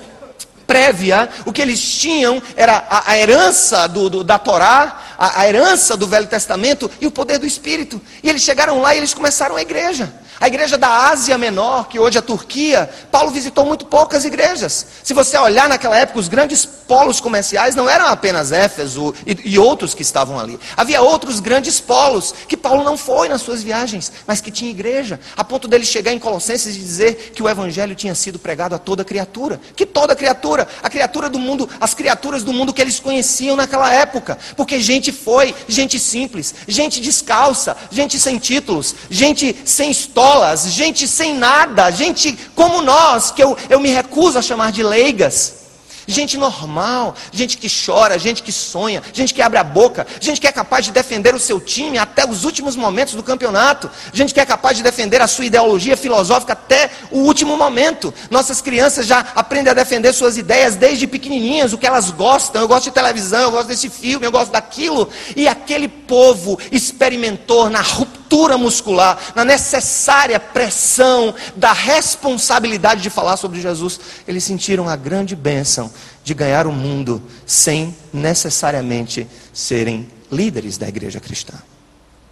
[0.67, 5.47] prévia, o que eles tinham era a, a herança do, do, da Torá, a, a
[5.47, 7.99] herança do Velho Testamento e o poder do Espírito.
[8.21, 10.13] E eles chegaram lá e eles começaram a igreja.
[10.39, 14.85] A igreja da Ásia Menor, que hoje é a Turquia, Paulo visitou muito poucas igrejas.
[15.01, 19.57] Se você olhar naquela época, os grandes polos comerciais não eram apenas Éfeso e, e,
[19.57, 20.59] outros que estavam ali.
[20.75, 25.19] Havia outros grandes polos que Paulo não foi nas suas viagens, mas que tinha igreja,
[25.37, 28.77] a ponto dele chegar em Colossenses e dizer que o evangelho tinha sido pregado a
[28.77, 29.59] toda criatura.
[29.75, 33.91] Que toda criatura, a criatura do mundo, as criaturas do mundo que eles conheciam naquela
[33.93, 34.37] época.
[34.57, 40.24] Porque gente foi, gente simples, gente descalça, gente sem títulos, gente sem história
[40.65, 45.65] gente sem nada, gente como nós, que eu, eu me recuso a chamar de leigas.
[46.07, 50.45] Gente normal, gente que chora, gente que sonha, gente que abre a boca, gente que
[50.45, 54.39] é capaz de defender o seu time até os últimos momentos do campeonato, gente que
[54.39, 58.13] é capaz de defender a sua ideologia filosófica até o último momento.
[58.29, 62.61] Nossas crianças já aprendem a defender suas ideias desde pequenininhas, o que elas gostam.
[62.61, 65.09] Eu gosto de televisão, eu gosto desse filme, eu gosto daquilo.
[65.35, 68.24] E aquele povo experimentou na ruptura
[68.57, 75.91] muscular, na necessária pressão da responsabilidade de falar sobre Jesus, eles sentiram a grande bênção
[76.23, 81.53] de ganhar o mundo sem necessariamente serem líderes da igreja cristã.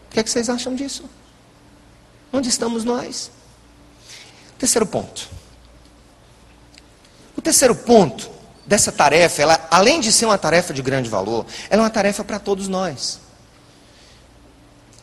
[0.09, 1.03] O que, é que vocês acham disso?
[2.31, 3.31] Onde estamos nós?
[4.57, 5.29] Terceiro ponto.
[7.35, 8.29] O terceiro ponto
[8.65, 12.23] dessa tarefa, ela, além de ser uma tarefa de grande valor, ela é uma tarefa
[12.23, 13.22] para todos nós.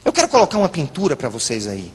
[0.05, 1.93] Eu quero colocar uma pintura para vocês aí.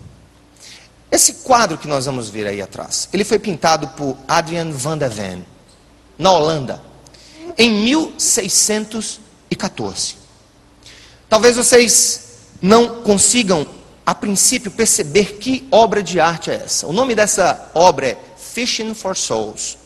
[1.12, 5.10] Esse quadro que nós vamos ver aí atrás, ele foi pintado por Adrian van der
[5.10, 5.46] Ven
[6.18, 6.82] na Holanda,
[7.58, 10.15] em 1614.
[11.30, 12.26] Talvez vocês
[12.62, 13.65] não consigam,
[14.06, 16.86] a princípio, perceber que obra de arte é essa.
[16.88, 19.78] O nome dessa obra é Fishing for Souls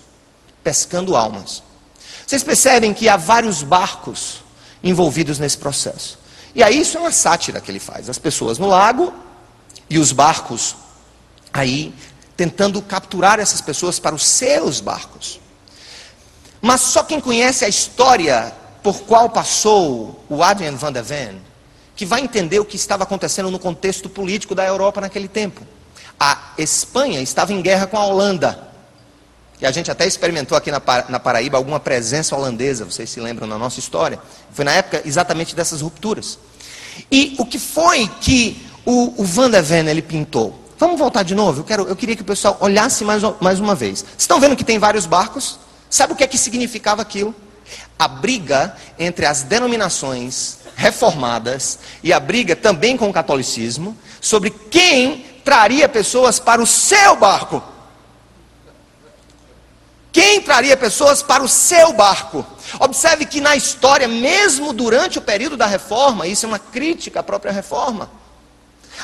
[0.63, 1.63] pescando almas.
[2.27, 4.43] Vocês percebem que há vários barcos
[4.83, 6.18] envolvidos nesse processo.
[6.53, 8.09] E aí isso é uma sátira que ele faz.
[8.09, 9.13] As pessoas no lago
[9.89, 10.75] e os barcos
[11.53, 11.93] aí
[12.35, 15.39] tentando capturar essas pessoas para os seus barcos.
[16.61, 21.41] Mas só quem conhece a história por qual passou o Adrian van der Ven,
[21.95, 25.67] que vai entender o que estava acontecendo no contexto político da Europa naquele tempo.
[26.17, 28.68] A Espanha estava em guerra com a Holanda.
[29.61, 33.57] E a gente até experimentou aqui na, Paraíba alguma presença holandesa, vocês se lembram na
[33.57, 34.19] nossa história.
[34.51, 36.39] Foi na época exatamente dessas rupturas.
[37.11, 40.57] E o que foi que o, o Van der Ven ele pintou?
[40.77, 41.59] Vamos voltar de novo?
[41.59, 44.05] Eu, quero, eu queria que o pessoal olhasse mais, mais uma vez.
[44.17, 45.59] Estão vendo que tem vários barcos?
[45.89, 47.35] Sabe o que é que significava aquilo?
[47.97, 55.25] A briga entre as denominações reformadas e a briga também com o catolicismo sobre quem
[55.43, 57.61] traria pessoas para o seu barco.
[60.11, 62.45] Quem traria pessoas para o seu barco?
[62.79, 67.23] Observe que na história, mesmo durante o período da reforma, isso é uma crítica à
[67.23, 68.09] própria reforma.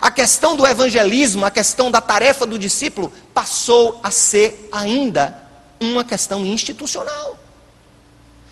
[0.01, 5.41] A questão do evangelismo, a questão da tarefa do discípulo, passou a ser ainda
[5.79, 7.37] uma questão institucional.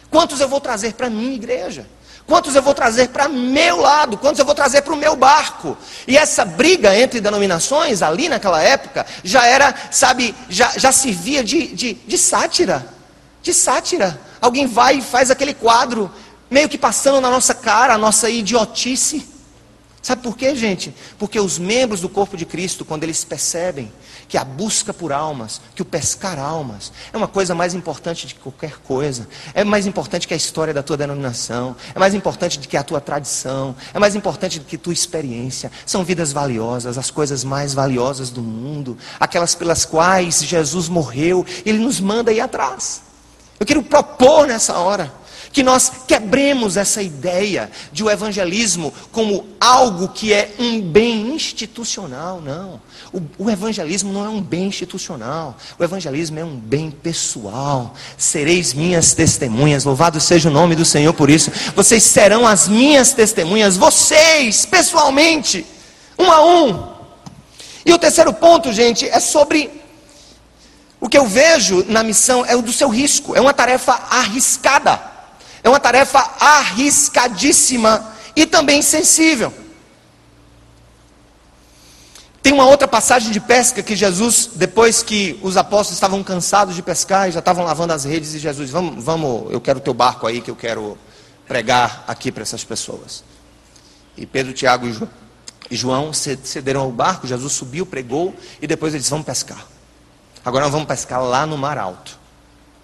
[0.10, 1.88] Quantos eu vou trazer para a minha igreja?
[2.25, 4.17] Quantos eu vou trazer para meu lado?
[4.17, 5.77] Quantos eu vou trazer para o meu barco?
[6.07, 11.67] E essa briga entre denominações, ali naquela época, já era, sabe, já, já servia de,
[11.67, 12.86] de, de sátira.
[13.41, 14.19] De sátira.
[14.39, 16.09] Alguém vai e faz aquele quadro,
[16.49, 19.33] meio que passando na nossa cara a nossa idiotice.
[20.04, 20.94] Sabe por quê, gente?
[21.18, 23.89] Porque os membros do corpo de Cristo, quando eles percebem
[24.28, 28.36] que a busca por almas, que o pescar almas, é uma coisa mais importante de
[28.36, 32.68] qualquer coisa, é mais importante que a história da tua denominação, é mais importante do
[32.68, 35.72] que a tua tradição, é mais importante do que tua experiência.
[35.86, 41.78] São vidas valiosas, as coisas mais valiosas do mundo, aquelas pelas quais Jesus morreu, ele
[41.78, 43.02] nos manda ir atrás.
[43.58, 45.22] Eu quero propor nessa hora
[45.54, 52.42] que nós quebremos essa ideia de o evangelismo como algo que é um bem institucional.
[52.42, 52.82] Não.
[53.13, 55.56] O, o, evangelismo não é um bem institucional.
[55.78, 57.94] O evangelismo é um bem pessoal.
[58.18, 59.86] Sereis minhas testemunhas.
[59.86, 61.52] Louvado seja o nome do Senhor por isso.
[61.76, 63.78] Vocês serão as minhas testemunhas.
[63.78, 65.63] Vocês, pessoalmente,
[66.18, 66.94] um a um.
[67.86, 69.70] E o terceiro ponto, gente, é sobre
[71.00, 73.36] o que eu vejo na missão é o do seu risco.
[73.36, 75.12] É uma tarefa arriscada.
[75.63, 79.54] É uma tarefa arriscadíssima e também sensível.
[82.41, 86.82] Tem uma outra passagem de pesca que Jesus, depois que os apóstolos estavam cansados de
[86.82, 89.93] pescar e já estavam lavando as redes, e Jesus, vamos, vamos, eu quero o teu
[89.93, 90.97] barco aí que eu quero
[91.47, 93.23] pregar aqui para essas pessoas.
[94.17, 94.88] E Pedro, Tiago
[95.71, 99.65] e João cederam ao barco, Jesus subiu, pregou e depois eles vão pescar.
[100.43, 102.19] Agora nós vamos pescar lá no mar alto.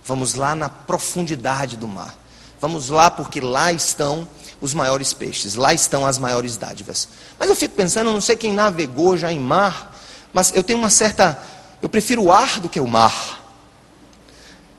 [0.05, 2.15] Vamos lá na profundidade do mar.
[2.61, 4.27] Vamos lá, porque lá estão
[4.61, 7.07] os maiores peixes, lá estão as maiores dádivas.
[7.39, 9.95] Mas eu fico pensando, não sei quem navegou já em mar,
[10.33, 11.41] mas eu tenho uma certa.
[11.81, 13.39] Eu prefiro o ar do que o mar.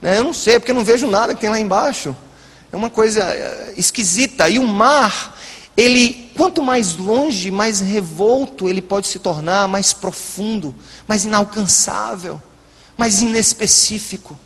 [0.03, 0.19] Né?
[0.19, 2.15] Eu não sei, porque eu não vejo nada que tem lá embaixo.
[2.71, 4.49] É uma coisa eh, esquisita.
[4.51, 5.39] E o mar,
[5.75, 10.75] ele, quanto mais longe, mais revolto ele pode se tornar, mais profundo,
[11.09, 12.41] mais inalcançável,
[12.99, 14.39] mais inespecífico.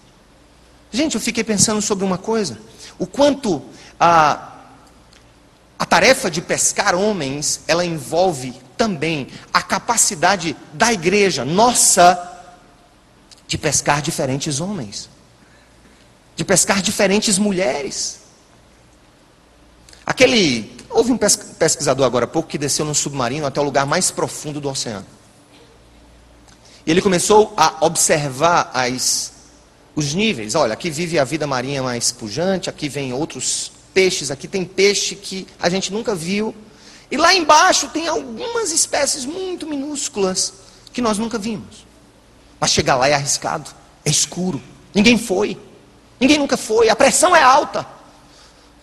[0.93, 2.57] Gente, eu fiquei pensando sobre uma coisa
[2.99, 3.63] o quanto
[3.99, 4.53] a,
[5.79, 12.43] a tarefa de pescar homens, ela envolve também a capacidade da igreja, nossa,
[13.47, 15.09] de pescar diferentes homens.
[16.37, 18.21] de pescar diferentes mulheres.
[20.05, 20.75] Aquele.
[20.91, 24.61] Houve um pesquisador agora há pouco que desceu num submarino até o lugar mais profundo
[24.61, 25.07] do oceano.
[26.87, 29.33] E ele começou a observar as,
[29.95, 30.55] os níveis.
[30.55, 35.15] Olha, aqui vive a vida marinha mais pujante, aqui vem outros peixes, aqui tem peixe
[35.15, 36.55] que a gente nunca viu.
[37.11, 40.53] E lá embaixo tem algumas espécies muito minúsculas
[40.93, 41.87] que nós nunca vimos.
[42.59, 43.71] Mas chegar lá é arriscado,
[44.05, 44.61] é escuro,
[44.95, 45.59] ninguém foi,
[46.19, 47.87] ninguém nunca foi, a pressão é alta.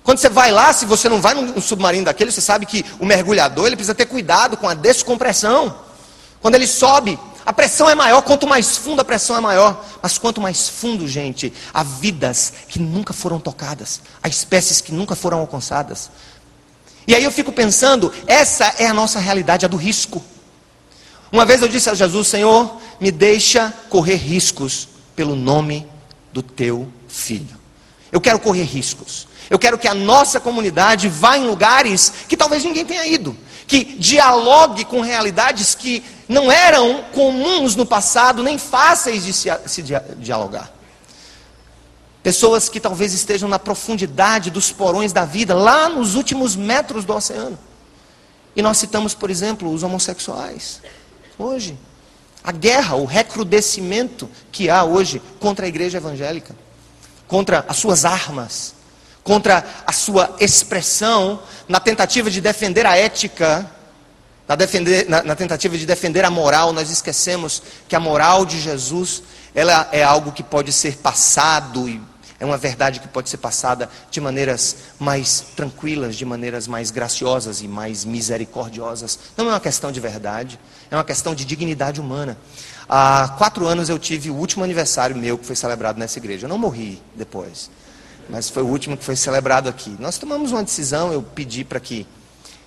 [0.04, 3.06] Quando você vai lá, se você não vai num submarino daquele, você sabe que o
[3.06, 5.78] mergulhador ele precisa ter cuidado com a descompressão.
[6.42, 9.84] Quando ele sobe, a pressão é maior, quanto mais fundo a pressão é maior.
[10.02, 15.16] Mas quanto mais fundo, gente, há vidas que nunca foram tocadas, há espécies que nunca
[15.16, 16.12] foram alcançadas.
[17.08, 20.24] E aí eu fico pensando, essa é a nossa realidade, a do risco.
[21.32, 25.88] Uma vez eu disse a Jesus: Senhor, me deixa correr riscos pelo nome
[26.32, 27.60] do teu filho.
[28.12, 29.28] Eu quero correr riscos.
[29.50, 33.36] Eu quero que a nossa comunidade vá em lugares que talvez ninguém tenha ido,
[33.72, 39.82] que dialogue com realidades que não eram comuns no passado, nem fáceis de se, se
[40.18, 40.70] dialogar.
[42.22, 47.16] Pessoas que talvez estejam na profundidade dos porões da vida, lá nos últimos metros do
[47.16, 47.58] oceano.
[48.58, 50.82] E nós citamos, por exemplo, os homossexuais.
[51.40, 51.80] Hoje,
[52.44, 56.54] a guerra, o recrudescimento que há hoje contra a igreja evangélica,
[57.26, 58.76] contra as suas armas,
[59.24, 63.70] contra a sua expressão, na tentativa de defender a ética,
[64.48, 68.60] na, defender, na, na, tentativa de defender a moral, nós esquecemos que a moral de
[68.60, 72.02] Jesus ela é algo que pode ser passado e
[72.40, 77.62] é uma verdade que pode ser passada de maneiras mais tranquilas, de maneiras mais graciosas
[77.62, 79.20] e mais misericordiosas.
[79.38, 82.36] Não é uma questão de verdade, é uma questão de dignidade humana.
[82.90, 86.46] Há quatro anos eu tive o último aniversário meu que foi celebrado nessa igreja.
[86.46, 87.70] Eu não morri depois
[88.30, 89.96] mas foi o último que foi celebrado aqui.
[90.00, 92.06] Nós tomamos uma decisão, eu pedi para que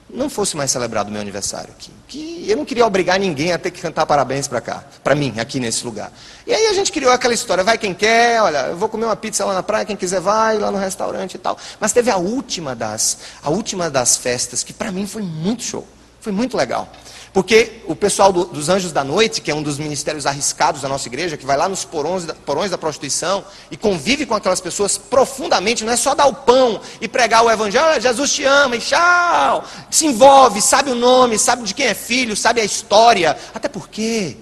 [0.08, 1.90] não fosse mais celebrado o meu aniversário aqui.
[2.06, 5.34] Que eu não queria obrigar ninguém a ter que cantar parabéns para cá, para mim,
[5.38, 6.12] aqui nesse lugar.
[6.46, 9.16] E aí a gente criou aquela história, vai quem quer, olha, eu vou comer uma
[9.16, 11.58] pizza lá na praia, quem quiser vai, lá no restaurante e tal.
[11.80, 15.86] Mas teve a última das, a última das festas, que para mim foi muito show,
[16.20, 16.88] foi muito legal.
[17.34, 20.88] Porque o pessoal do, dos Anjos da Noite, que é um dos ministérios arriscados da
[20.88, 24.96] nossa igreja, que vai lá nos porões, porões da prostituição e convive com aquelas pessoas
[24.96, 28.78] profundamente, não é só dar o pão e pregar o evangelho, Jesus te ama e
[28.78, 29.64] tchau.
[29.90, 33.36] Se envolve, sabe o nome, sabe de quem é filho, sabe a história.
[33.52, 34.36] Até porque,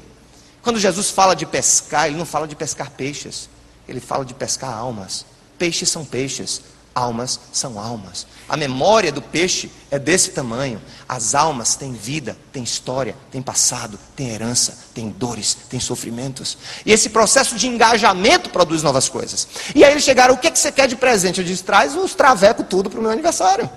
[0.60, 3.48] quando Jesus fala de pescar, ele não fala de pescar peixes,
[3.88, 5.24] ele fala de pescar almas.
[5.56, 6.60] Peixes são peixes,
[6.94, 8.26] almas são almas.
[8.48, 10.80] A memória do peixe é desse tamanho.
[11.08, 16.58] As almas têm vida, têm história, têm passado, têm herança, têm dores, têm sofrimentos.
[16.84, 19.48] E esse processo de engajamento produz novas coisas.
[19.74, 21.40] E aí eles chegaram: o que, é que você quer de presente?
[21.40, 23.70] Eu disse: traz os travecos tudo para o meu aniversário.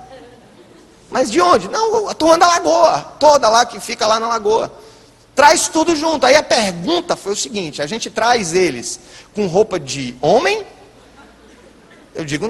[1.10, 1.70] Mas de onde?
[1.70, 4.72] Não, a turma da lagoa, toda lá que fica lá na lagoa.
[5.36, 6.26] Traz tudo junto.
[6.26, 9.00] Aí a pergunta foi o seguinte: a gente traz eles
[9.34, 10.66] com roupa de homem.
[12.14, 12.48] Eu digo,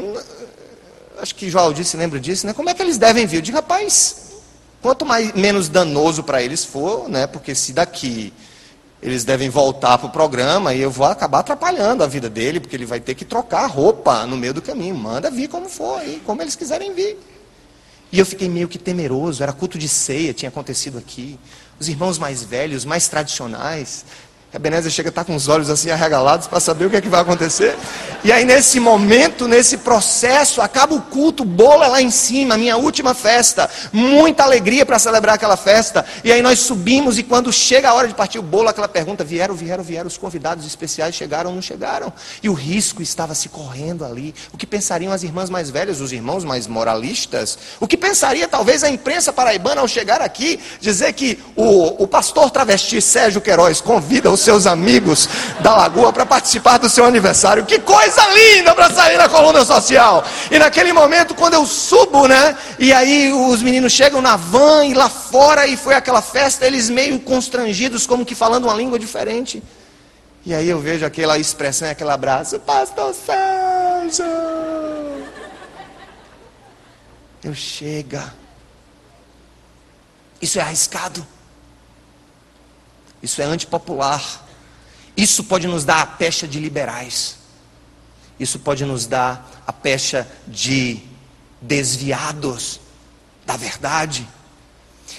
[1.20, 2.54] acho que João disse, lembra disso, né?
[2.54, 3.48] Como é que eles devem vir?
[3.48, 4.32] Eu rapaz,
[4.82, 7.28] quanto mais, menos danoso para eles for, né?
[7.28, 8.34] Porque se daqui
[9.02, 12.76] eles devem voltar para o programa e eu vou acabar atrapalhando a vida dele, porque
[12.76, 14.96] ele vai ter que trocar roupa no meio do caminho.
[14.96, 17.18] Manda vir como for, aí, como eles quiserem vir.
[18.12, 21.40] E eu fiquei meio que temeroso, era culto de ceia, tinha acontecido aqui.
[21.80, 24.06] Os irmãos mais velhos, mais tradicionais,
[24.56, 27.10] Ebenezer chega a estar com os olhos assim arregalados para saber o que é que
[27.10, 27.78] vai acontecer.
[28.24, 33.14] E aí, nesse momento, nesse processo, acaba o culto, é lá em cima, minha última
[33.14, 33.70] festa.
[33.92, 36.06] Muita alegria para celebrar aquela festa.
[36.24, 39.26] E aí nós subimos, e quando chega a hora de partir o bolo, aquela pergunta:
[39.26, 42.14] vieram, vieram, vieram, os convidados especiais chegaram não chegaram?
[42.42, 44.34] E o risco estava se correndo ali.
[44.54, 47.58] O que pensariam as irmãs mais velhas, os irmãos mais moralistas?
[47.80, 52.50] O que pensaria talvez a imprensa paraibana ao chegar aqui, dizer que o, o pastor
[52.50, 55.28] travesti Sérgio Queiroz convida os seus amigos
[55.60, 57.66] da lagoa para participar do seu aniversário.
[57.66, 60.24] Que coisa linda para sair na coluna social.
[60.50, 62.58] E naquele momento, quando eu subo, né?
[62.80, 66.90] E aí os meninos chegam na van e lá fora, e foi aquela festa, eles
[66.90, 69.62] meio constrangidos, como que falando uma língua diferente.
[70.46, 74.26] E aí eu vejo aquela expressão, aquele abraço, Pastor Sérgio.
[77.44, 78.34] Eu chega.
[80.42, 81.26] Isso é arriscado.
[83.26, 84.46] Isso é antipopular.
[85.18, 87.38] Isso pode nos dar a pecha de liberais.
[88.40, 91.00] Isso pode nos dar a pecha de
[91.60, 92.80] desviados
[93.44, 94.28] da verdade.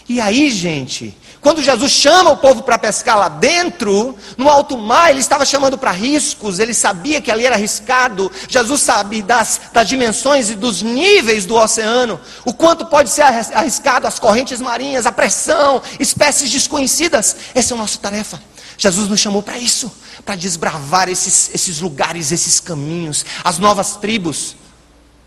[0.08, 5.10] E aí, gente, quando Jesus chama o povo para pescar lá dentro, no alto mar,
[5.10, 8.30] ele estava chamando para riscos, ele sabia que ali era arriscado.
[8.48, 14.06] Jesus sabe das, das dimensões e dos níveis do oceano, o quanto pode ser arriscado,
[14.06, 17.36] as correntes marinhas, a pressão, espécies desconhecidas.
[17.54, 18.40] Essa é a nossa tarefa.
[18.78, 19.90] Jesus nos chamou para isso,
[20.24, 24.56] para desbravar esses, esses lugares, esses caminhos, as novas tribos.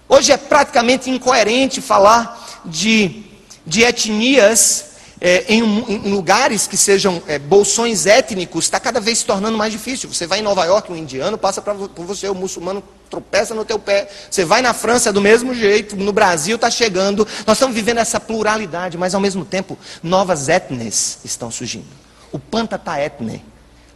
[0.07, 3.28] Hoje é praticamente incoerente falar de
[3.65, 4.89] de etnias
[5.21, 9.71] é, em, em, lugares que sejam é, bolsões étnicos, está cada vez se tornando mais
[9.71, 10.11] difícil.
[10.11, 13.65] Você vai em Nova York, um indiano passa pra, por você, o muçulmano tropeça no
[13.65, 14.09] teu pé.
[14.29, 17.27] Você vai na França do mesmo jeito, no Brasil está chegando.
[17.45, 21.87] Nós estamos vivendo essa pluralidade, mas ao mesmo tempo, novas etnias estão surgindo.
[22.31, 23.43] O pantata etne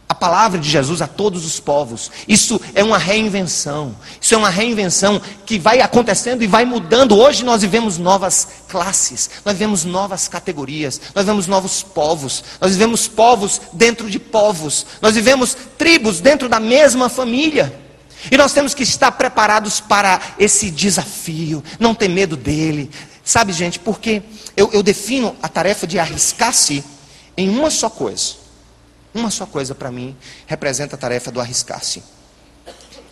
[0.08, 2.10] a palavra de Jesus a todos os povos.
[2.28, 3.96] Isso é uma reinvenção.
[4.20, 7.16] Isso é uma reinvenção que vai acontecendo e vai mudando.
[7.16, 13.08] Hoje nós vivemos novas classes, nós vivemos novas categorias, nós vivemos novos povos, nós vivemos
[13.08, 17.80] povos dentro de povos, nós vivemos tribos dentro da mesma família.
[18.30, 22.90] E nós temos que estar preparados para esse desafio, não ter medo dele.
[23.22, 24.22] Sabe, gente, porque
[24.56, 26.84] eu, eu defino a tarefa de arriscar-se
[27.36, 28.43] em uma só coisa
[29.14, 32.02] uma só coisa para mim representa a tarefa do arriscar-se.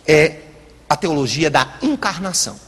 [0.05, 0.41] É
[0.89, 2.59] a teologia da encarnação.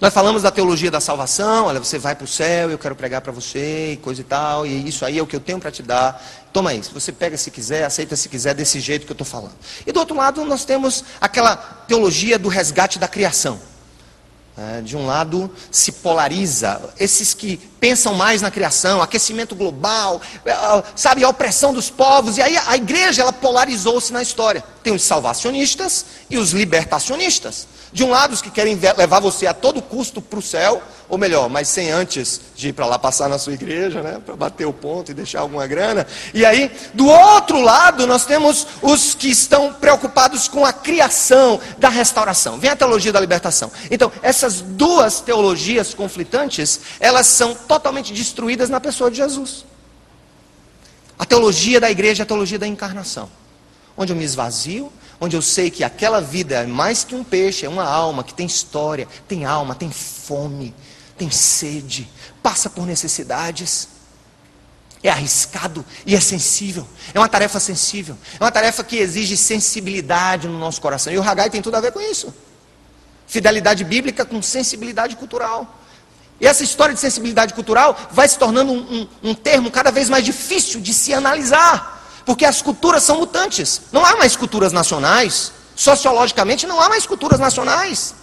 [0.00, 3.20] Nós falamos da teologia da salvação, olha, você vai para o céu, eu quero pregar
[3.20, 5.70] para você, e coisa e tal, e isso aí é o que eu tenho para
[5.70, 6.20] te dar.
[6.52, 9.54] Toma isso, você pega se quiser, aceita se quiser, desse jeito que eu estou falando.
[9.86, 13.60] E do outro lado, nós temos aquela teologia do resgate da criação.
[14.56, 20.54] É, de um lado se polariza, esses que pensam mais na criação, aquecimento global, é,
[20.94, 24.62] sabe, a opressão dos povos, e aí a igreja ela polarizou-se na história.
[24.82, 27.66] Tem os salvacionistas e os libertacionistas.
[27.92, 30.82] De um lado, os que querem levar você a todo custo para o céu,
[31.12, 34.34] ou melhor, mas sem antes de ir para lá passar na sua igreja, né, para
[34.34, 36.06] bater o ponto e deixar alguma grana.
[36.32, 41.90] E aí, do outro lado, nós temos os que estão preocupados com a criação da
[41.90, 42.58] restauração.
[42.58, 43.70] Vem a teologia da libertação.
[43.90, 44.10] Então,
[44.42, 49.64] essas duas teologias conflitantes, elas são totalmente destruídas na pessoa de Jesus.
[51.16, 53.30] A teologia da igreja é a teologia da encarnação,
[53.96, 57.64] onde eu me esvazio, onde eu sei que aquela vida é mais que um peixe,
[57.64, 60.74] é uma alma que tem história, tem alma, tem fome,
[61.16, 62.10] tem sede,
[62.42, 63.88] passa por necessidades.
[65.04, 66.86] É arriscado e é sensível.
[67.12, 68.16] É uma tarefa sensível.
[68.38, 71.12] É uma tarefa que exige sensibilidade no nosso coração.
[71.12, 72.32] E o Hagai tem tudo a ver com isso.
[73.32, 75.78] Fidelidade bíblica com sensibilidade cultural.
[76.38, 80.10] E essa história de sensibilidade cultural vai se tornando um, um, um termo cada vez
[80.10, 82.04] mais difícil de se analisar.
[82.26, 83.80] Porque as culturas são mutantes.
[83.90, 85.50] Não há mais culturas nacionais.
[85.74, 88.14] Sociologicamente, não há mais culturas nacionais.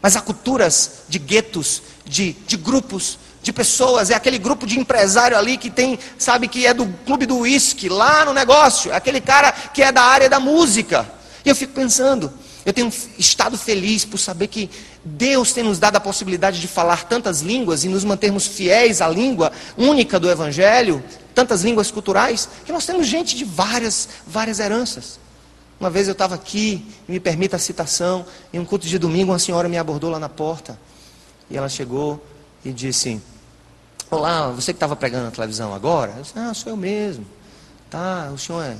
[0.00, 4.08] Mas há culturas de guetos, de, de grupos, de pessoas.
[4.08, 7.90] É aquele grupo de empresário ali que tem, sabe, que é do clube do uísque,
[7.90, 8.90] lá no negócio.
[8.92, 11.06] É aquele cara que é da área da música.
[11.44, 12.32] E eu fico pensando,
[12.66, 14.68] eu tenho estado feliz por saber que
[15.04, 19.08] Deus tem nos dado a possibilidade de falar tantas línguas e nos mantermos fiéis à
[19.08, 21.02] língua única do Evangelho,
[21.34, 25.18] tantas línguas culturais, que nós temos gente de várias, várias heranças.
[25.80, 29.38] Uma vez eu estava aqui, me permita a citação, em um culto de domingo, uma
[29.38, 30.78] senhora me abordou lá na porta.
[31.48, 32.22] E ela chegou
[32.64, 33.20] e disse:
[34.10, 36.12] Olá, você que estava pregando na televisão agora?
[36.16, 37.24] Eu disse: Ah, sou eu mesmo.
[37.88, 38.76] Tá, o senhor é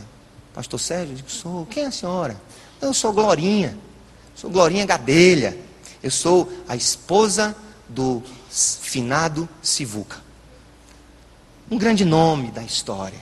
[0.53, 1.15] pastor Sérgio?
[1.15, 1.67] Eu disse: Sou.
[1.67, 2.37] Quem é a senhora?
[2.81, 3.77] Eu sou Glorinha.
[4.35, 5.57] Sou Glorinha Gadelha.
[6.03, 7.57] Eu sou a esposa
[7.89, 10.29] do finado Sivuca
[11.71, 13.19] um grande nome da história,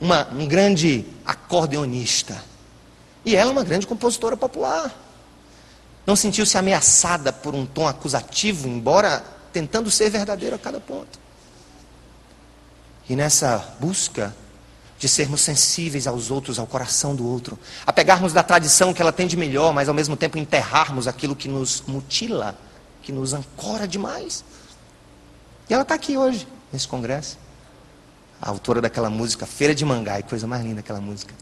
[0.00, 2.42] uma, um grande acordeonista.
[3.24, 4.92] E ela é uma grande compositora popular.
[6.06, 11.20] Não sentiu-se ameaçada por um tom acusativo, embora tentando ser verdadeiro a cada ponto.
[13.08, 14.34] E nessa busca
[15.02, 19.10] de sermos sensíveis aos outros, ao coração do outro, a pegarmos da tradição que ela
[19.10, 22.56] tem de melhor, mas ao mesmo tempo enterrarmos aquilo que nos mutila,
[23.02, 24.44] que nos ancora demais.
[25.68, 27.36] E ela está aqui hoje nesse congresso.
[28.40, 31.34] A autora daquela música, Feira de Mangai, coisa mais linda aquela música.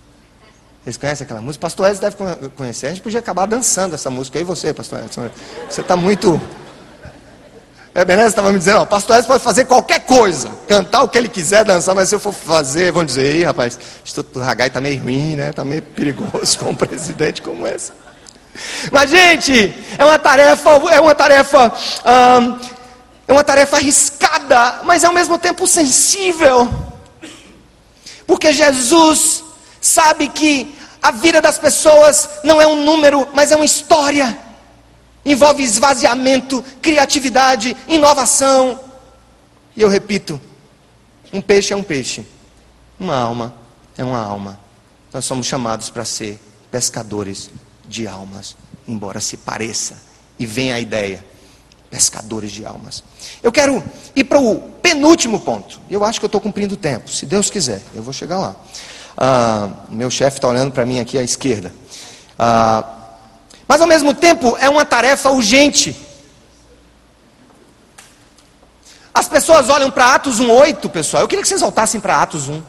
[0.83, 1.61] Vocês conhecem aquela música?
[1.61, 2.87] Pastor Edson deve conhecer.
[2.87, 4.41] A gente podia acabar dançando essa música.
[4.41, 5.29] E você, Pastor Edson?
[5.69, 6.41] Você está muito.
[7.93, 8.29] Beleza?
[8.29, 11.65] Estava me dizendo, ó, Pastor Edson pode fazer qualquer coisa, cantar o que ele quiser,
[11.65, 15.03] dançar, mas se eu for fazer, vão dizer, ei, rapaz, Instituto do Hagai está meio
[15.03, 15.51] ruim, né?
[15.51, 17.93] Está meio perigoso com um presidente como esse.
[18.93, 21.73] Mas, gente, é uma tarefa, é uma tarefa
[23.31, 26.69] é uma tarefa arriscada, mas ao mesmo tempo sensível.
[28.27, 29.45] Porque Jesus
[29.81, 34.37] sabe que a vida das pessoas não é um número, mas é uma história.
[35.25, 38.81] Envolve esvaziamento, criatividade, inovação.
[39.77, 40.41] E eu repito:
[41.33, 42.27] um peixe é um peixe,
[42.99, 43.55] uma alma
[43.97, 44.59] é uma alma.
[45.13, 46.41] Nós somos chamados para ser
[46.71, 47.51] pescadores
[47.87, 48.57] de almas,
[48.87, 50.01] embora se pareça
[50.39, 51.25] e venha a ideia
[51.91, 53.03] pescadores de almas.
[53.43, 53.83] Eu quero
[54.15, 55.81] ir para o penúltimo ponto.
[55.91, 58.57] Eu acho que eu estou cumprindo o tempo, se Deus quiser, eu vou chegar lá.
[59.17, 61.73] Ah, meu chefe está olhando para mim aqui à esquerda.
[62.39, 63.00] Ah,
[63.71, 65.97] mas ao mesmo tempo é uma tarefa urgente.
[69.15, 71.23] As pessoas olham para Atos 1,8, pessoal.
[71.23, 72.61] Eu queria que vocês voltassem para Atos 1.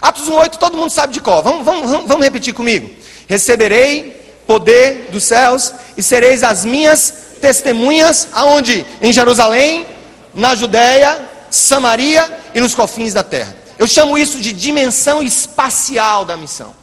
[0.00, 1.42] Atos 1,8 todo mundo sabe de qual.
[1.42, 2.88] Vamos, vamos, vamos repetir comigo.
[3.28, 8.86] Receberei poder dos céus e sereis as minhas testemunhas, aonde?
[9.02, 9.86] Em Jerusalém,
[10.32, 13.54] na Judéia, Samaria e nos confins da terra.
[13.78, 16.74] Eu chamo isso de dimensão espacial da missão.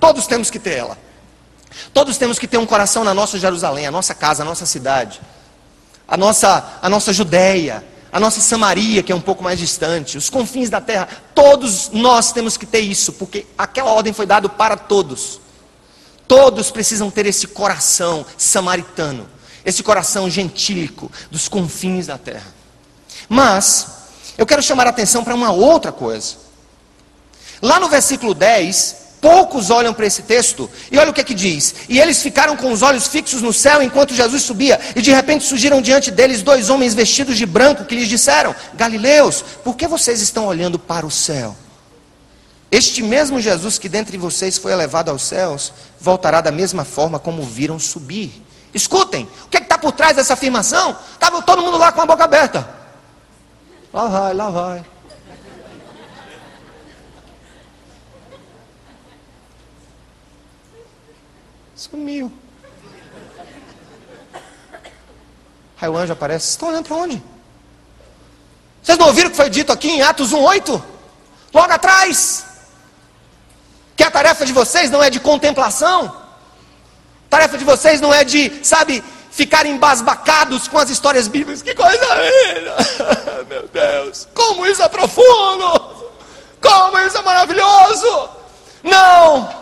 [0.00, 1.07] Todos temos que ter ela.
[1.92, 5.20] Todos temos que ter um coração na nossa Jerusalém, a nossa casa, a nossa cidade,
[6.06, 10.30] a nossa, a nossa Judéia, a nossa Samaria, que é um pouco mais distante, os
[10.30, 11.08] confins da terra.
[11.34, 15.40] Todos nós temos que ter isso, porque aquela ordem foi dada para todos.
[16.26, 19.38] Todos precisam ter esse coração samaritano
[19.68, 22.54] esse coração gentílico dos confins da terra.
[23.28, 23.86] Mas,
[24.36, 26.36] eu quero chamar a atenção para uma outra coisa.
[27.60, 31.34] Lá no versículo 10, poucos olham para esse texto e olha o que é que
[31.34, 35.12] diz: E eles ficaram com os olhos fixos no céu enquanto Jesus subia, e de
[35.12, 39.86] repente surgiram diante deles dois homens vestidos de branco que lhes disseram: Galileus, por que
[39.86, 41.56] vocês estão olhando para o céu?
[42.70, 47.42] Este mesmo Jesus que dentre vocês foi elevado aos céus, voltará da mesma forma como
[47.42, 48.44] viram subir.
[48.74, 50.96] Escutem, o que é está por trás dessa afirmação?
[51.14, 52.68] Estava todo mundo lá com a boca aberta.
[53.92, 54.84] Lá vai, lá vai.
[61.78, 62.32] Sumiu.
[65.80, 66.50] Aí o anjo aparece.
[66.50, 67.22] Estão olhando para onde?
[68.82, 70.82] Vocês não ouviram o que foi dito aqui em Atos 1,8?
[71.54, 72.44] Logo atrás.
[73.96, 76.16] Que a tarefa de vocês não é de contemplação.
[77.30, 81.62] Tarefa de vocês não é de, sabe, ficar embasbacados com as histórias bíblicas.
[81.62, 82.76] Que coisa linda!
[83.48, 85.96] Meu Deus, como isso é profundo!
[86.60, 88.30] Como isso é maravilhoso!
[88.82, 89.57] Não!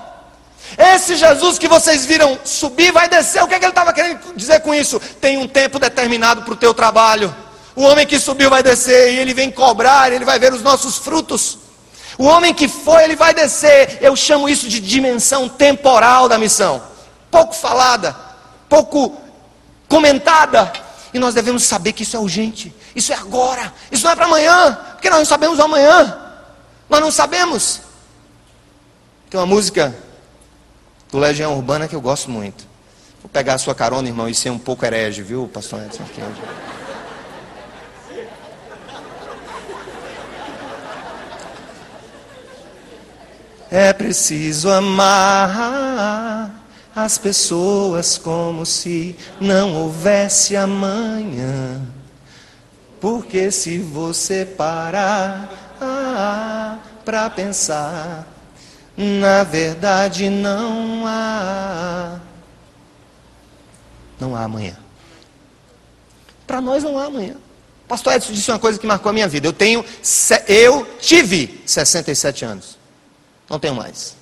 [0.76, 3.42] Esse Jesus que vocês viram subir vai descer.
[3.42, 5.00] O que, é que ele estava querendo dizer com isso?
[5.20, 7.34] Tem um tempo determinado para o teu trabalho.
[7.74, 10.96] O homem que subiu vai descer e ele vem cobrar, ele vai ver os nossos
[10.96, 11.58] frutos.
[12.18, 13.98] O homem que foi, ele vai descer.
[14.00, 16.96] Eu chamo isso de dimensão temporal da missão
[17.36, 18.16] pouco falada,
[18.68, 19.14] pouco
[19.88, 20.72] comentada.
[21.12, 24.24] E nós devemos saber que isso é urgente, isso é agora, isso não é para
[24.24, 26.18] amanhã, porque nós não sabemos o amanhã,
[26.88, 27.80] nós não sabemos.
[29.28, 29.94] Tem uma música
[31.11, 32.66] do Legião Urbana que eu gosto muito.
[33.22, 36.04] Vou pegar a sua carona, irmão, e ser um pouco herege, viu, pastor Edson?
[43.70, 46.50] É preciso amar
[46.94, 51.82] as pessoas como se não houvesse amanhã.
[53.00, 55.50] Porque se você parar
[55.80, 58.26] ah, para pensar,
[58.97, 62.18] na verdade não há.
[64.18, 64.76] Não há amanhã.
[66.47, 67.36] Para nós não há amanhã.
[67.86, 69.47] Pastor Edson disse uma coisa que marcou a minha vida.
[69.47, 69.84] Eu tenho,
[70.49, 72.78] eu tive 67 anos.
[73.49, 74.15] Não tenho mais.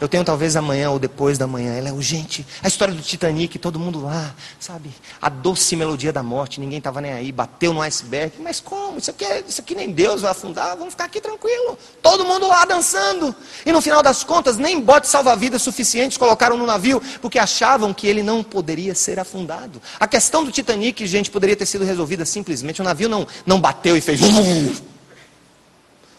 [0.00, 1.74] Eu tenho talvez amanhã ou depois da manhã.
[1.74, 2.46] Ela é urgente.
[2.62, 4.90] A história do Titanic, todo mundo lá, sabe?
[5.20, 8.34] A doce melodia da morte, ninguém estava nem aí, bateu no iceberg.
[8.40, 8.98] Mas como?
[8.98, 11.76] Isso aqui, é, isso aqui nem Deus vai afundar, vamos ficar aqui tranquilo.
[12.00, 13.34] Todo mundo lá dançando.
[13.66, 18.06] E no final das contas, nem bote salva-vidas suficientes colocaram no navio, porque achavam que
[18.06, 19.82] ele não poderia ser afundado.
[19.98, 22.80] A questão do Titanic, gente, poderia ter sido resolvida simplesmente.
[22.80, 24.20] O navio não, não bateu e fez.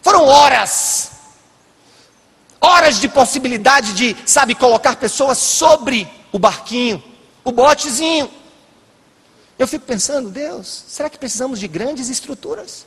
[0.02, 1.19] Foram horas
[2.60, 7.02] horas de possibilidade de, sabe, colocar pessoas sobre o barquinho,
[7.44, 8.30] o botezinho.
[9.58, 12.86] Eu fico pensando, Deus, será que precisamos de grandes estruturas?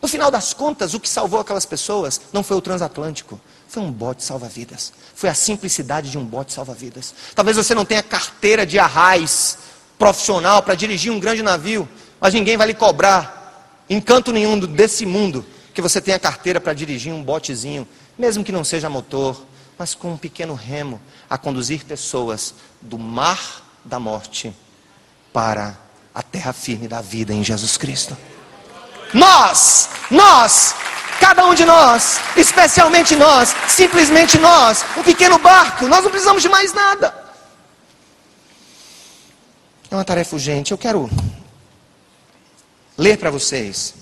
[0.00, 3.90] No final das contas, o que salvou aquelas pessoas não foi o transatlântico, foi um
[3.90, 4.92] bote salva-vidas.
[5.14, 7.12] Foi a simplicidade de um bote salva-vidas.
[7.34, 9.58] Talvez você não tenha carteira de arraiz
[9.98, 11.88] profissional para dirigir um grande navio,
[12.20, 15.44] mas ninguém vai lhe cobrar, encanto nenhum desse mundo,
[15.74, 17.86] que você tenha carteira para dirigir um botezinho
[18.18, 19.40] mesmo que não seja motor,
[19.78, 21.00] mas com um pequeno remo,
[21.30, 24.52] a conduzir pessoas do mar da morte
[25.32, 25.78] para
[26.14, 28.16] a terra firme da vida em Jesus Cristo.
[29.14, 30.74] Nós, nós,
[31.20, 36.48] cada um de nós, especialmente nós, simplesmente nós, um pequeno barco, nós não precisamos de
[36.48, 37.28] mais nada.
[39.90, 40.72] É uma tarefa urgente.
[40.72, 41.08] Eu quero
[42.96, 43.94] ler para vocês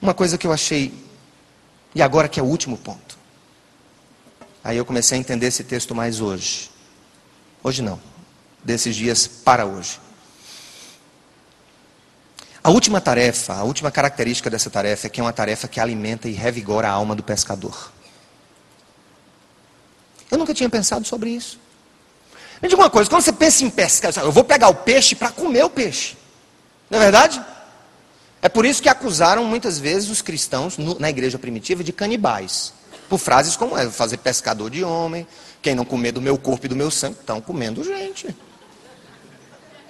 [0.00, 0.94] uma coisa que eu achei,
[1.94, 3.18] e agora que é o último ponto.
[4.62, 6.70] Aí eu comecei a entender esse texto mais hoje.
[7.62, 8.00] Hoje não,
[8.62, 9.98] desses dias para hoje.
[12.62, 16.28] A última tarefa, a última característica dessa tarefa é que é uma tarefa que alimenta
[16.28, 17.90] e revigora a alma do pescador.
[20.30, 21.58] Eu nunca tinha pensado sobre isso.
[22.60, 25.30] Me diga uma coisa, quando você pensa em pescar, eu vou pegar o peixe para
[25.30, 26.16] comer o peixe.
[26.90, 27.42] Não é verdade?
[28.42, 32.72] É por isso que acusaram muitas vezes os cristãos no, na igreja primitiva de canibais.
[33.08, 35.26] Por frases como essa, fazer pescador de homem,
[35.60, 38.34] quem não comer do meu corpo e do meu sangue, estão comendo gente.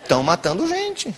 [0.03, 1.15] Estão matando gente.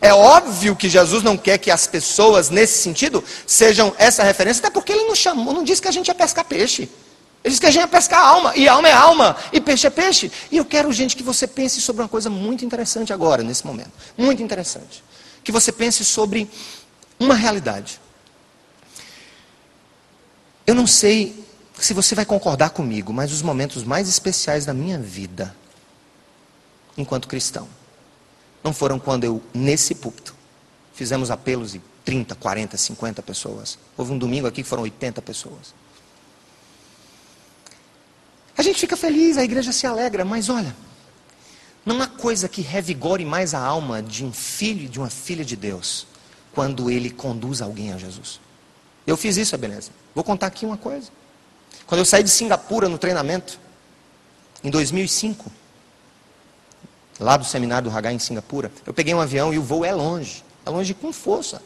[0.00, 4.68] É óbvio que Jesus não quer que as pessoas, nesse sentido, sejam essa referência, até
[4.68, 6.90] porque ele não chamou, não disse que a gente ia pescar peixe.
[7.42, 9.90] Ele diz que a gente ia pescar alma, e alma é alma, e peixe é
[9.90, 10.30] peixe.
[10.50, 13.92] E eu quero, gente, que você pense sobre uma coisa muito interessante agora, nesse momento.
[14.16, 15.02] Muito interessante.
[15.44, 16.50] Que você pense sobre
[17.20, 18.00] uma realidade.
[20.66, 21.44] Eu não sei
[21.78, 25.54] se você vai concordar comigo, mas os momentos mais especiais da minha vida,
[26.96, 27.68] enquanto cristão,
[28.62, 30.34] não foram quando eu, nesse púlpito,
[30.94, 33.78] fizemos apelos e 30, 40, 50 pessoas.
[33.96, 35.74] Houve um domingo aqui que foram 80 pessoas.
[38.56, 40.74] A gente fica feliz, a igreja se alegra, mas olha,
[41.84, 45.44] não há coisa que revigore mais a alma de um filho e de uma filha
[45.44, 46.06] de Deus
[46.54, 48.40] quando ele conduz alguém a Jesus.
[49.06, 49.90] Eu fiz isso, beleza.
[50.14, 51.08] Vou contar aqui uma coisa.
[51.86, 53.58] Quando eu saí de Singapura no treinamento,
[54.62, 55.52] em 2005,
[57.20, 59.92] lá do seminário do Hagai em Singapura, eu peguei um avião e o voo é
[59.92, 61.60] longe, é longe com força.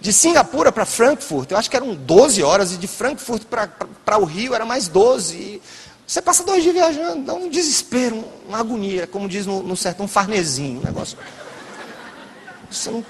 [0.00, 4.24] De Singapura para Frankfurt, eu acho que eram 12 horas, e de Frankfurt para o
[4.24, 5.36] Rio era mais 12.
[5.36, 5.62] E
[6.08, 10.08] você passa dois dias viajando, dá um desespero, uma agonia, como diz no, no um
[10.08, 11.18] farnezinho, um negócio.
[12.86, 13.04] Não...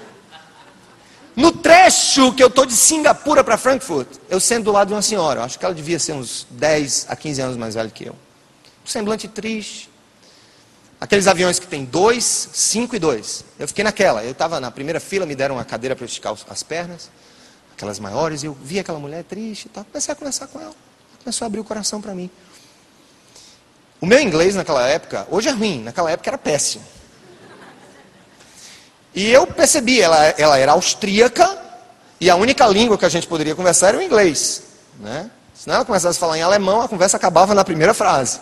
[1.33, 5.01] No trecho que eu estou de Singapura para Frankfurt, eu sento do lado de uma
[5.01, 8.13] senhora, acho que ela devia ser uns 10 a 15 anos mais velha que eu.
[8.13, 9.89] Um semblante triste,
[10.99, 13.45] Aqueles aviões que tem dois, cinco e dois.
[13.57, 14.21] Eu fiquei naquela.
[14.21, 17.09] Eu estava na primeira fila, me deram uma cadeira para esticar as pernas,
[17.71, 19.85] aquelas maiores, e eu vi aquela mulher triste e tal.
[19.85, 20.75] Comecei a conversar com ela.
[21.23, 22.29] Começou a abrir o coração para mim.
[24.01, 26.83] O meu inglês naquela época, hoje é ruim, naquela época era péssimo.
[29.13, 31.57] E eu percebi, ela, ela era austríaca,
[32.19, 34.63] e a única língua que a gente poderia conversar era o inglês.
[34.99, 35.29] Né?
[35.53, 38.39] Se ela começasse a falar em alemão, a conversa acabava na primeira frase.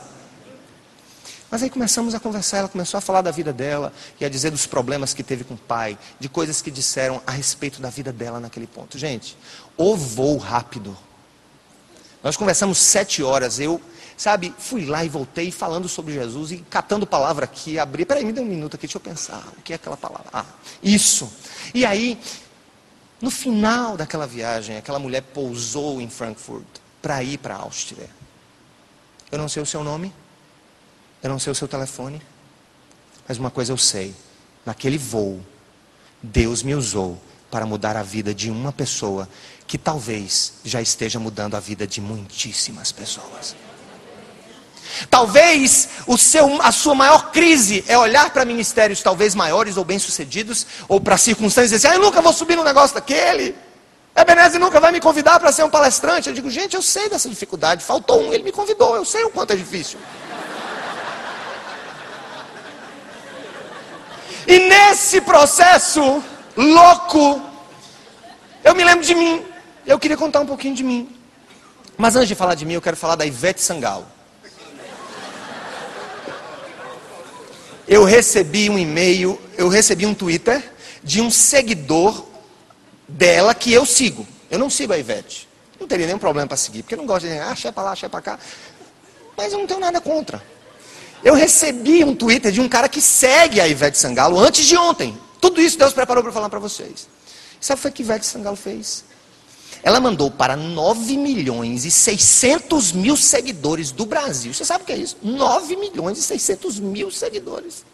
[1.49, 4.51] Mas aí começamos a conversar, ela começou a falar da vida dela e a dizer
[4.51, 8.12] dos problemas que teve com o pai, de coisas que disseram a respeito da vida
[8.12, 8.97] dela naquele ponto.
[8.97, 9.38] Gente,
[9.78, 10.95] o voo rápido.
[12.22, 13.80] Nós conversamos sete horas, eu,
[14.18, 18.05] sabe, fui lá e voltei falando sobre Jesus e catando palavra aqui, abri.
[18.05, 19.47] Peraí, me dê um minuto aqui, deixa eu pensar.
[19.57, 20.28] O que é aquela palavra?
[20.34, 20.45] Ah,
[20.84, 21.32] isso.
[21.74, 22.20] E aí,
[23.22, 26.65] no final daquela viagem, aquela mulher pousou em Frankfurt
[27.01, 28.09] para ir para a Áustria.
[29.32, 30.11] Eu não sei o seu nome.
[31.22, 32.22] Eu não sei o seu telefone,
[33.28, 34.15] mas uma coisa eu sei:
[34.65, 35.41] naquele voo,
[36.22, 39.28] Deus me usou para mudar a vida de uma pessoa
[39.65, 43.55] que talvez já esteja mudando a vida de muitíssimas pessoas.
[45.10, 51.00] Talvez seu, a sua maior crise é olhar para ministérios talvez maiores ou bem-sucedidos, ou
[51.00, 53.56] para circunstâncias e dizer, ah, eu nunca vou subir no negócio daquele.
[54.16, 56.28] Ebenezer nunca vai me convidar para ser um palestrante.
[56.28, 57.84] Eu digo, gente, eu sei dessa dificuldade.
[57.84, 60.00] Faltou um, ele me convidou, eu sei o quanto é difícil.
[64.48, 66.24] E nesse processo
[66.56, 67.42] louco,
[68.64, 69.46] eu me lembro de mim.
[69.86, 71.16] Eu queria contar um pouquinho de mim.
[71.96, 74.16] Mas antes de falar de mim, eu quero falar da Ivete Sangalo.
[77.88, 80.62] Eu recebi um e-mail, eu recebi um Twitter
[81.02, 82.26] de um seguidor
[83.08, 84.28] dela que eu sigo.
[84.52, 85.48] Eu não sigo a Ivete.
[85.80, 87.96] Não teria nenhum problema para seguir, porque eu não gosto de ah, cheia para lá,
[87.96, 88.40] cheia para cá.
[89.38, 90.44] Mas eu não tenho nada contra.
[91.24, 95.18] Eu recebi um Twitter de um cara que segue a Ivete Sangalo antes de ontem.
[95.40, 97.08] Tudo isso Deus preparou para falar para vocês.
[97.62, 99.06] Sabe o que Ivete Sangalo fez?
[99.88, 104.54] Ela mandou para 9 milhões e 600 mil seguidores do Brasil.
[104.54, 105.16] Você sabe o que é isso?
[105.24, 107.86] 9 milhões e 600 mil seguidores.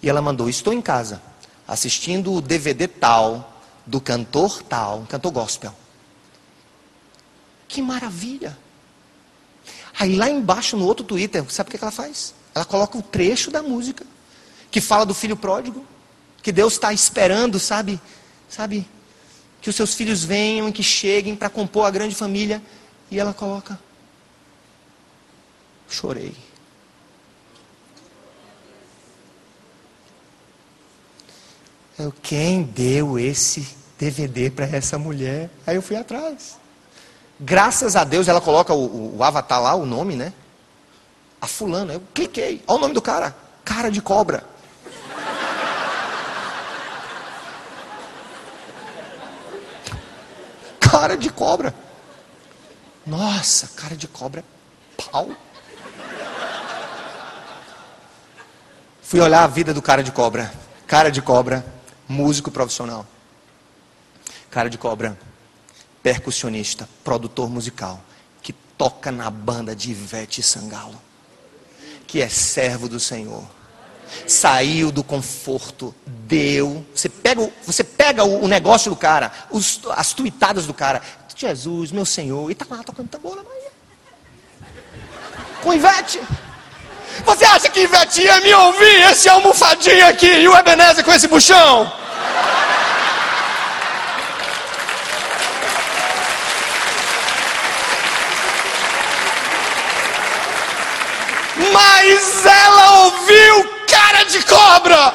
[0.00, 1.20] E ela mandou: Estou em casa,
[1.68, 5.74] assistindo o DVD tal, do cantor tal, um cantor gospel.
[7.68, 8.56] Que maravilha!
[10.00, 12.34] Aí lá embaixo no outro Twitter, sabe o que ela faz?
[12.54, 14.06] Ela coloca o trecho da música
[14.70, 15.84] que fala do filho pródigo,
[16.42, 18.00] que Deus está esperando, sabe?
[18.48, 18.88] Sabe?
[19.64, 22.60] que os seus filhos venham e que cheguem para compor a grande família.
[23.10, 23.80] E ela coloca:
[25.88, 26.34] chorei.
[31.98, 33.66] Eu, quem deu esse
[33.98, 35.48] DVD para essa mulher?
[35.66, 36.58] Aí eu fui atrás.
[37.40, 40.34] Graças a Deus ela coloca o, o avatar lá, o nome, né?
[41.40, 41.94] A fulana.
[41.94, 42.62] Eu cliquei.
[42.66, 43.34] Olha o nome do cara.
[43.64, 44.44] Cara de cobra.
[50.94, 51.74] Cara de cobra.
[53.04, 55.28] Nossa, cara de cobra é pau.
[59.02, 60.54] Fui olhar a vida do cara de cobra.
[60.86, 61.66] Cara de cobra,
[62.06, 63.04] músico profissional.
[64.48, 65.18] Cara de cobra,
[66.00, 68.00] percussionista, produtor musical,
[68.40, 71.02] que toca na banda de Ivete Sangalo,
[72.06, 73.44] que é servo do Senhor.
[74.26, 76.84] Saiu do conforto, deu.
[76.94, 81.02] Você pega, você pega o, negócio do cara, os, as tuitadas do cara.
[81.36, 83.72] Jesus, meu Senhor, e tá lá tocando tambor na Bahia.
[85.62, 86.20] Com Ivete.
[87.24, 89.02] Você acha que Ivete ia me ouvir?
[89.10, 91.92] Esse almofadinho aqui e o Ebenezer com esse buchão?
[101.72, 103.73] Mas ela ouviu
[104.04, 105.14] cara de cobra.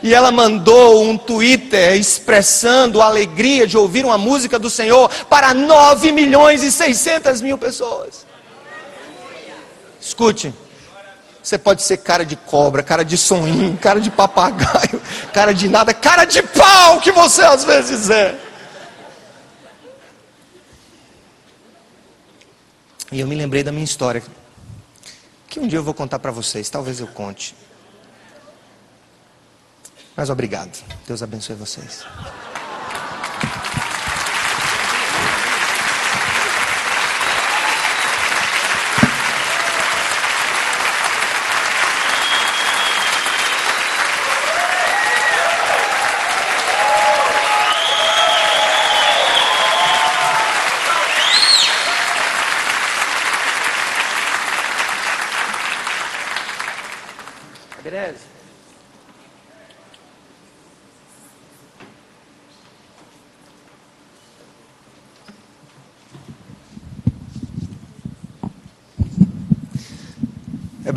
[0.00, 5.52] E ela mandou um Twitter expressando a alegria de ouvir uma música do Senhor para
[5.52, 8.24] 9 milhões e 600 mil pessoas.
[10.00, 10.54] Escute,
[11.42, 15.02] você pode ser cara de cobra, cara de soninho, cara de papagaio,
[15.34, 18.38] cara de nada, cara de pau que você às vezes é.
[23.10, 24.22] E eu me lembrei da minha história,
[25.48, 27.54] que um dia eu vou contar para vocês, talvez eu conte.
[30.16, 30.84] Mas obrigado.
[31.06, 32.04] Deus abençoe vocês.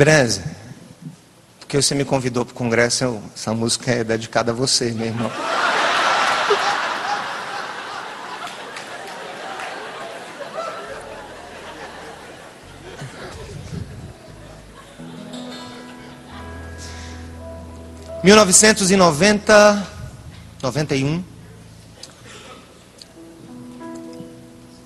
[0.02, 0.42] Ebenezer,
[1.60, 5.06] porque você me convidou para o congresso, eu, essa música é dedicada a você, meu
[5.06, 5.30] irmão.
[18.24, 19.86] Mil novecentos e noventa,
[20.60, 21.22] noventa e um,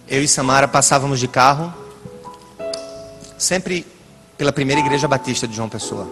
[0.06, 1.72] eu e Samara passávamos de carro,
[3.38, 3.95] sempre
[4.36, 6.06] pela primeira igreja batista de João Pessoa.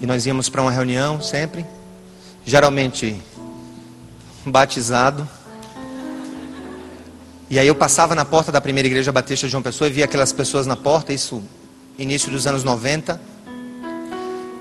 [0.00, 1.64] E nós íamos para uma reunião sempre,
[2.44, 3.20] geralmente
[4.44, 5.28] batizado.
[7.50, 10.04] E aí eu passava na porta da primeira igreja batista de João Pessoa e via
[10.04, 11.42] aquelas pessoas na porta, isso
[11.98, 13.20] início dos anos 90.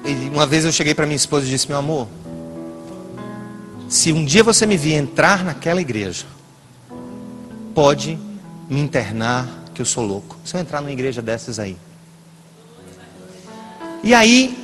[0.06, 2.08] E uma vez eu cheguei para minha esposa e disse: "Meu amor,
[3.89, 6.26] se um dia você me vir entrar naquela igreja,
[7.76, 8.18] pode
[8.70, 10.38] me internar que eu sou louco.
[10.43, 11.78] Se eu entrar numa igreja dessas aí,
[14.08, 14.58] e aí,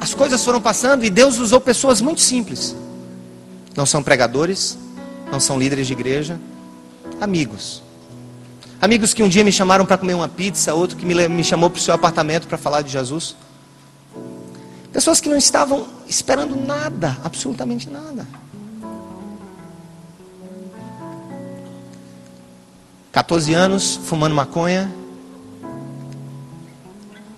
[0.00, 2.76] as coisas foram passando e Deus usou pessoas muito simples.
[3.76, 4.78] Não são pregadores,
[5.32, 6.40] não são líderes de igreja,
[7.20, 7.82] amigos.
[8.80, 11.68] Amigos que um dia me chamaram para comer uma pizza, outro que me, me chamou
[11.68, 13.34] para o seu apartamento para falar de Jesus.
[14.92, 18.24] Pessoas que não estavam esperando nada, absolutamente nada.
[23.10, 24.88] 14 anos fumando maconha,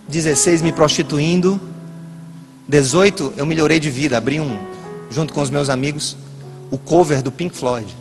[0.09, 1.61] 16 me prostituindo.
[2.69, 4.59] 18 eu melhorei de vida, abri um,
[5.11, 6.17] junto com os meus amigos,
[6.71, 7.97] o cover do Pink Floyd.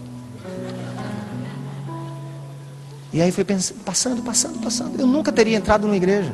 [3.14, 5.00] E aí foi pensando, passando, passando, passando.
[5.00, 6.34] Eu nunca teria entrado numa igreja.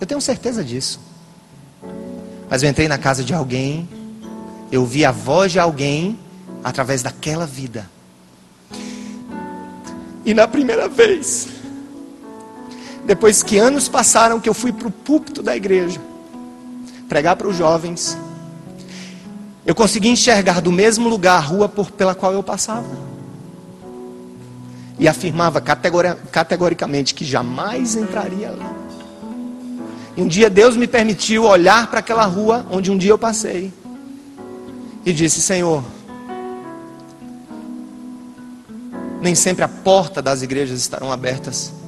[0.00, 1.00] Eu tenho certeza disso.
[2.50, 3.88] Mas eu entrei na casa de alguém,
[4.70, 6.18] eu vi a voz de alguém
[6.62, 7.88] através daquela vida.
[10.24, 11.48] E na primeira vez,
[13.04, 16.00] depois que anos passaram que eu fui para o púlpito da igreja
[17.08, 18.16] pregar para os jovens,
[19.66, 22.88] eu consegui enxergar do mesmo lugar a rua por, pela qual eu passava.
[24.98, 28.72] E afirmava categori categoricamente que jamais entraria lá.
[30.16, 33.72] E um dia Deus me permitiu olhar para aquela rua onde um dia eu passei.
[35.04, 35.82] E disse: Senhor,
[39.20, 41.81] nem sempre a porta das igrejas estarão abertas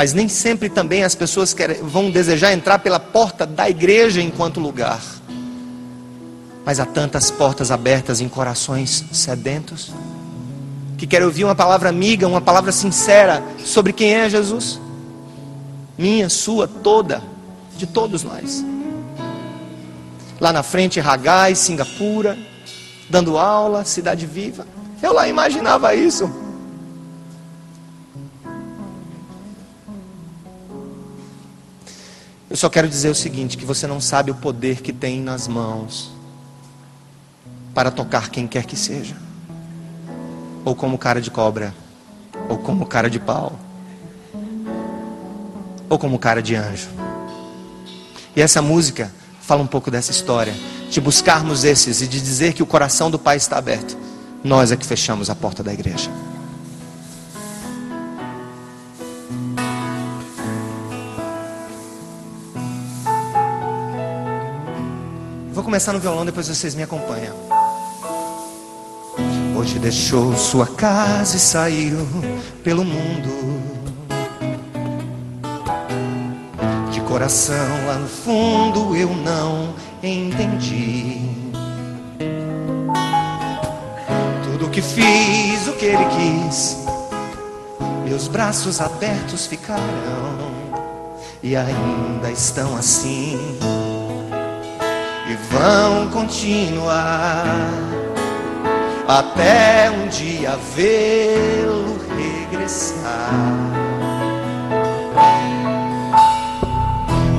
[0.00, 4.58] Mas nem sempre também as pessoas querem, vão desejar entrar pela porta da igreja enquanto
[4.58, 4.98] lugar.
[6.64, 9.92] Mas há tantas portas abertas em corações sedentos
[10.96, 14.80] que querem ouvir uma palavra amiga, uma palavra sincera sobre quem é Jesus.
[15.98, 17.22] Minha, sua, toda,
[17.76, 18.64] de todos nós.
[20.40, 22.38] Lá na frente, Ragai, Singapura,
[23.10, 24.66] dando aula, Cidade Viva.
[25.02, 26.49] Eu lá imaginava isso.
[32.50, 35.46] Eu só quero dizer o seguinte: que você não sabe o poder que tem nas
[35.46, 36.10] mãos
[37.72, 39.14] para tocar quem quer que seja,
[40.64, 41.72] ou como cara de cobra,
[42.48, 43.56] ou como cara de pau,
[45.88, 46.88] ou como cara de anjo.
[48.34, 50.54] E essa música fala um pouco dessa história,
[50.90, 53.96] de buscarmos esses e de dizer que o coração do Pai está aberto.
[54.42, 56.10] Nós é que fechamos a porta da igreja.
[65.70, 67.32] Começar no violão, depois vocês me acompanham.
[69.56, 72.08] Hoje deixou sua casa e saiu
[72.64, 73.30] pelo mundo.
[76.90, 81.20] De coração lá no fundo eu não entendi.
[84.42, 86.78] Tudo que fiz, o que ele quis,
[88.04, 89.80] meus braços abertos ficaram
[91.40, 93.38] e ainda estão assim
[95.50, 97.44] vão continuar
[99.06, 103.30] até um dia vê-lo regressar.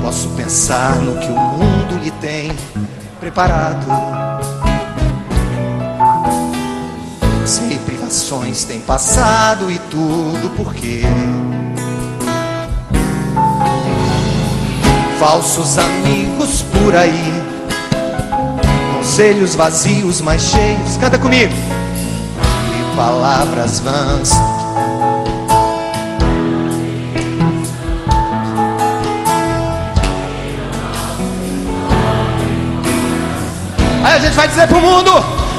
[0.02, 2.52] Posso pensar no que o mundo lhe tem
[3.18, 3.86] preparado.
[7.46, 11.02] Sei privações tem passado e tudo porque
[15.18, 17.41] falsos amigos por aí
[19.12, 20.96] conselhos vazios, mas cheios.
[20.96, 21.52] Canta comigo.
[21.52, 24.32] E palavras vãs.
[34.02, 35.10] Aí a gente vai dizer pro mundo: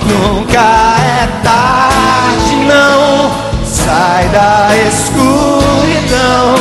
[0.07, 3.31] Nunca é tarde, não.
[3.67, 6.55] Sai da escuridão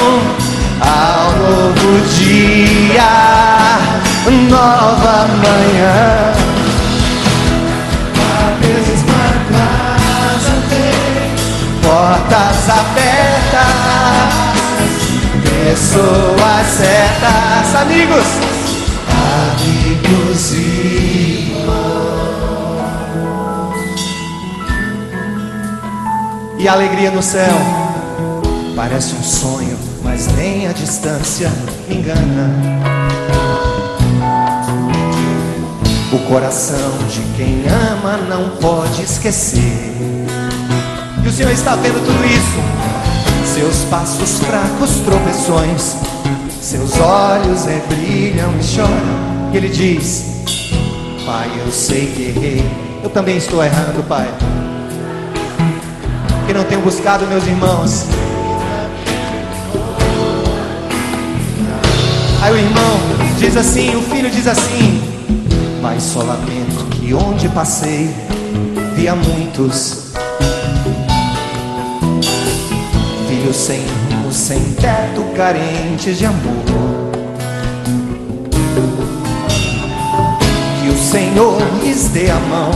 [0.79, 3.79] ao novo dia,
[4.51, 6.42] nova manhã.
[11.83, 13.73] Portas abertas,
[15.45, 18.27] pessoas certas, amigos,
[19.51, 21.03] amigos e
[26.63, 27.57] E a alegria no céu
[28.77, 31.51] parece um sonho, mas nem a distância
[31.89, 32.49] me engana.
[36.13, 39.83] O coração de quem ama não pode esquecer.
[39.99, 40.12] e
[41.33, 43.55] o Senhor está vendo tudo isso.
[43.55, 45.97] Seus passos fracos, tropeções.
[46.61, 49.51] Seus olhos rebrilham e choram.
[49.51, 50.27] E Ele diz:
[51.25, 52.71] Pai, eu sei que errei.
[53.03, 54.29] Eu também estou errando, Pai.
[56.47, 58.05] Que não tenho buscado meus irmãos.
[62.43, 63.01] Aí o irmão
[63.39, 65.03] diz assim, o filho diz assim:
[65.81, 68.15] Pai, só lamento que onde passei
[68.95, 70.12] via muitos
[73.53, 76.65] sem rumo, sem teto, carentes de amor.
[80.81, 82.71] Que o Senhor lhes dê a mão,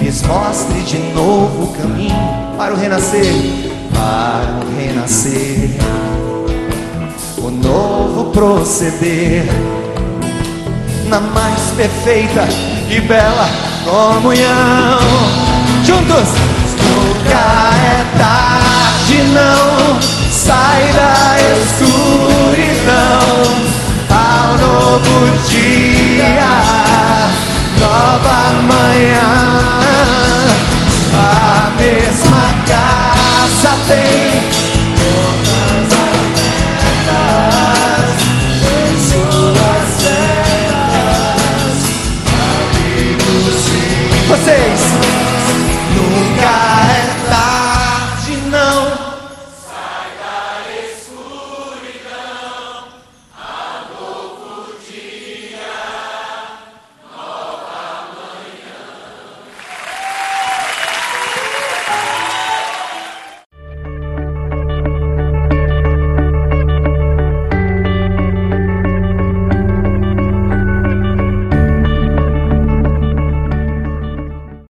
[0.00, 2.14] lhes mostre de novo o caminho
[2.58, 3.32] para o renascer,
[3.92, 5.70] para o renascer,
[7.38, 9.44] o novo proceder
[11.08, 12.46] na mais perfeita
[12.90, 13.48] e bela
[13.84, 14.98] comunhão.
[15.84, 16.28] Juntos,
[16.78, 18.73] nunca é tarde
[19.14, 20.00] noite não
[20.30, 23.20] sai da escuridão
[24.10, 26.48] ao novo dia,
[27.78, 29.30] nova manhã.
[31.14, 34.73] A mesma casa tem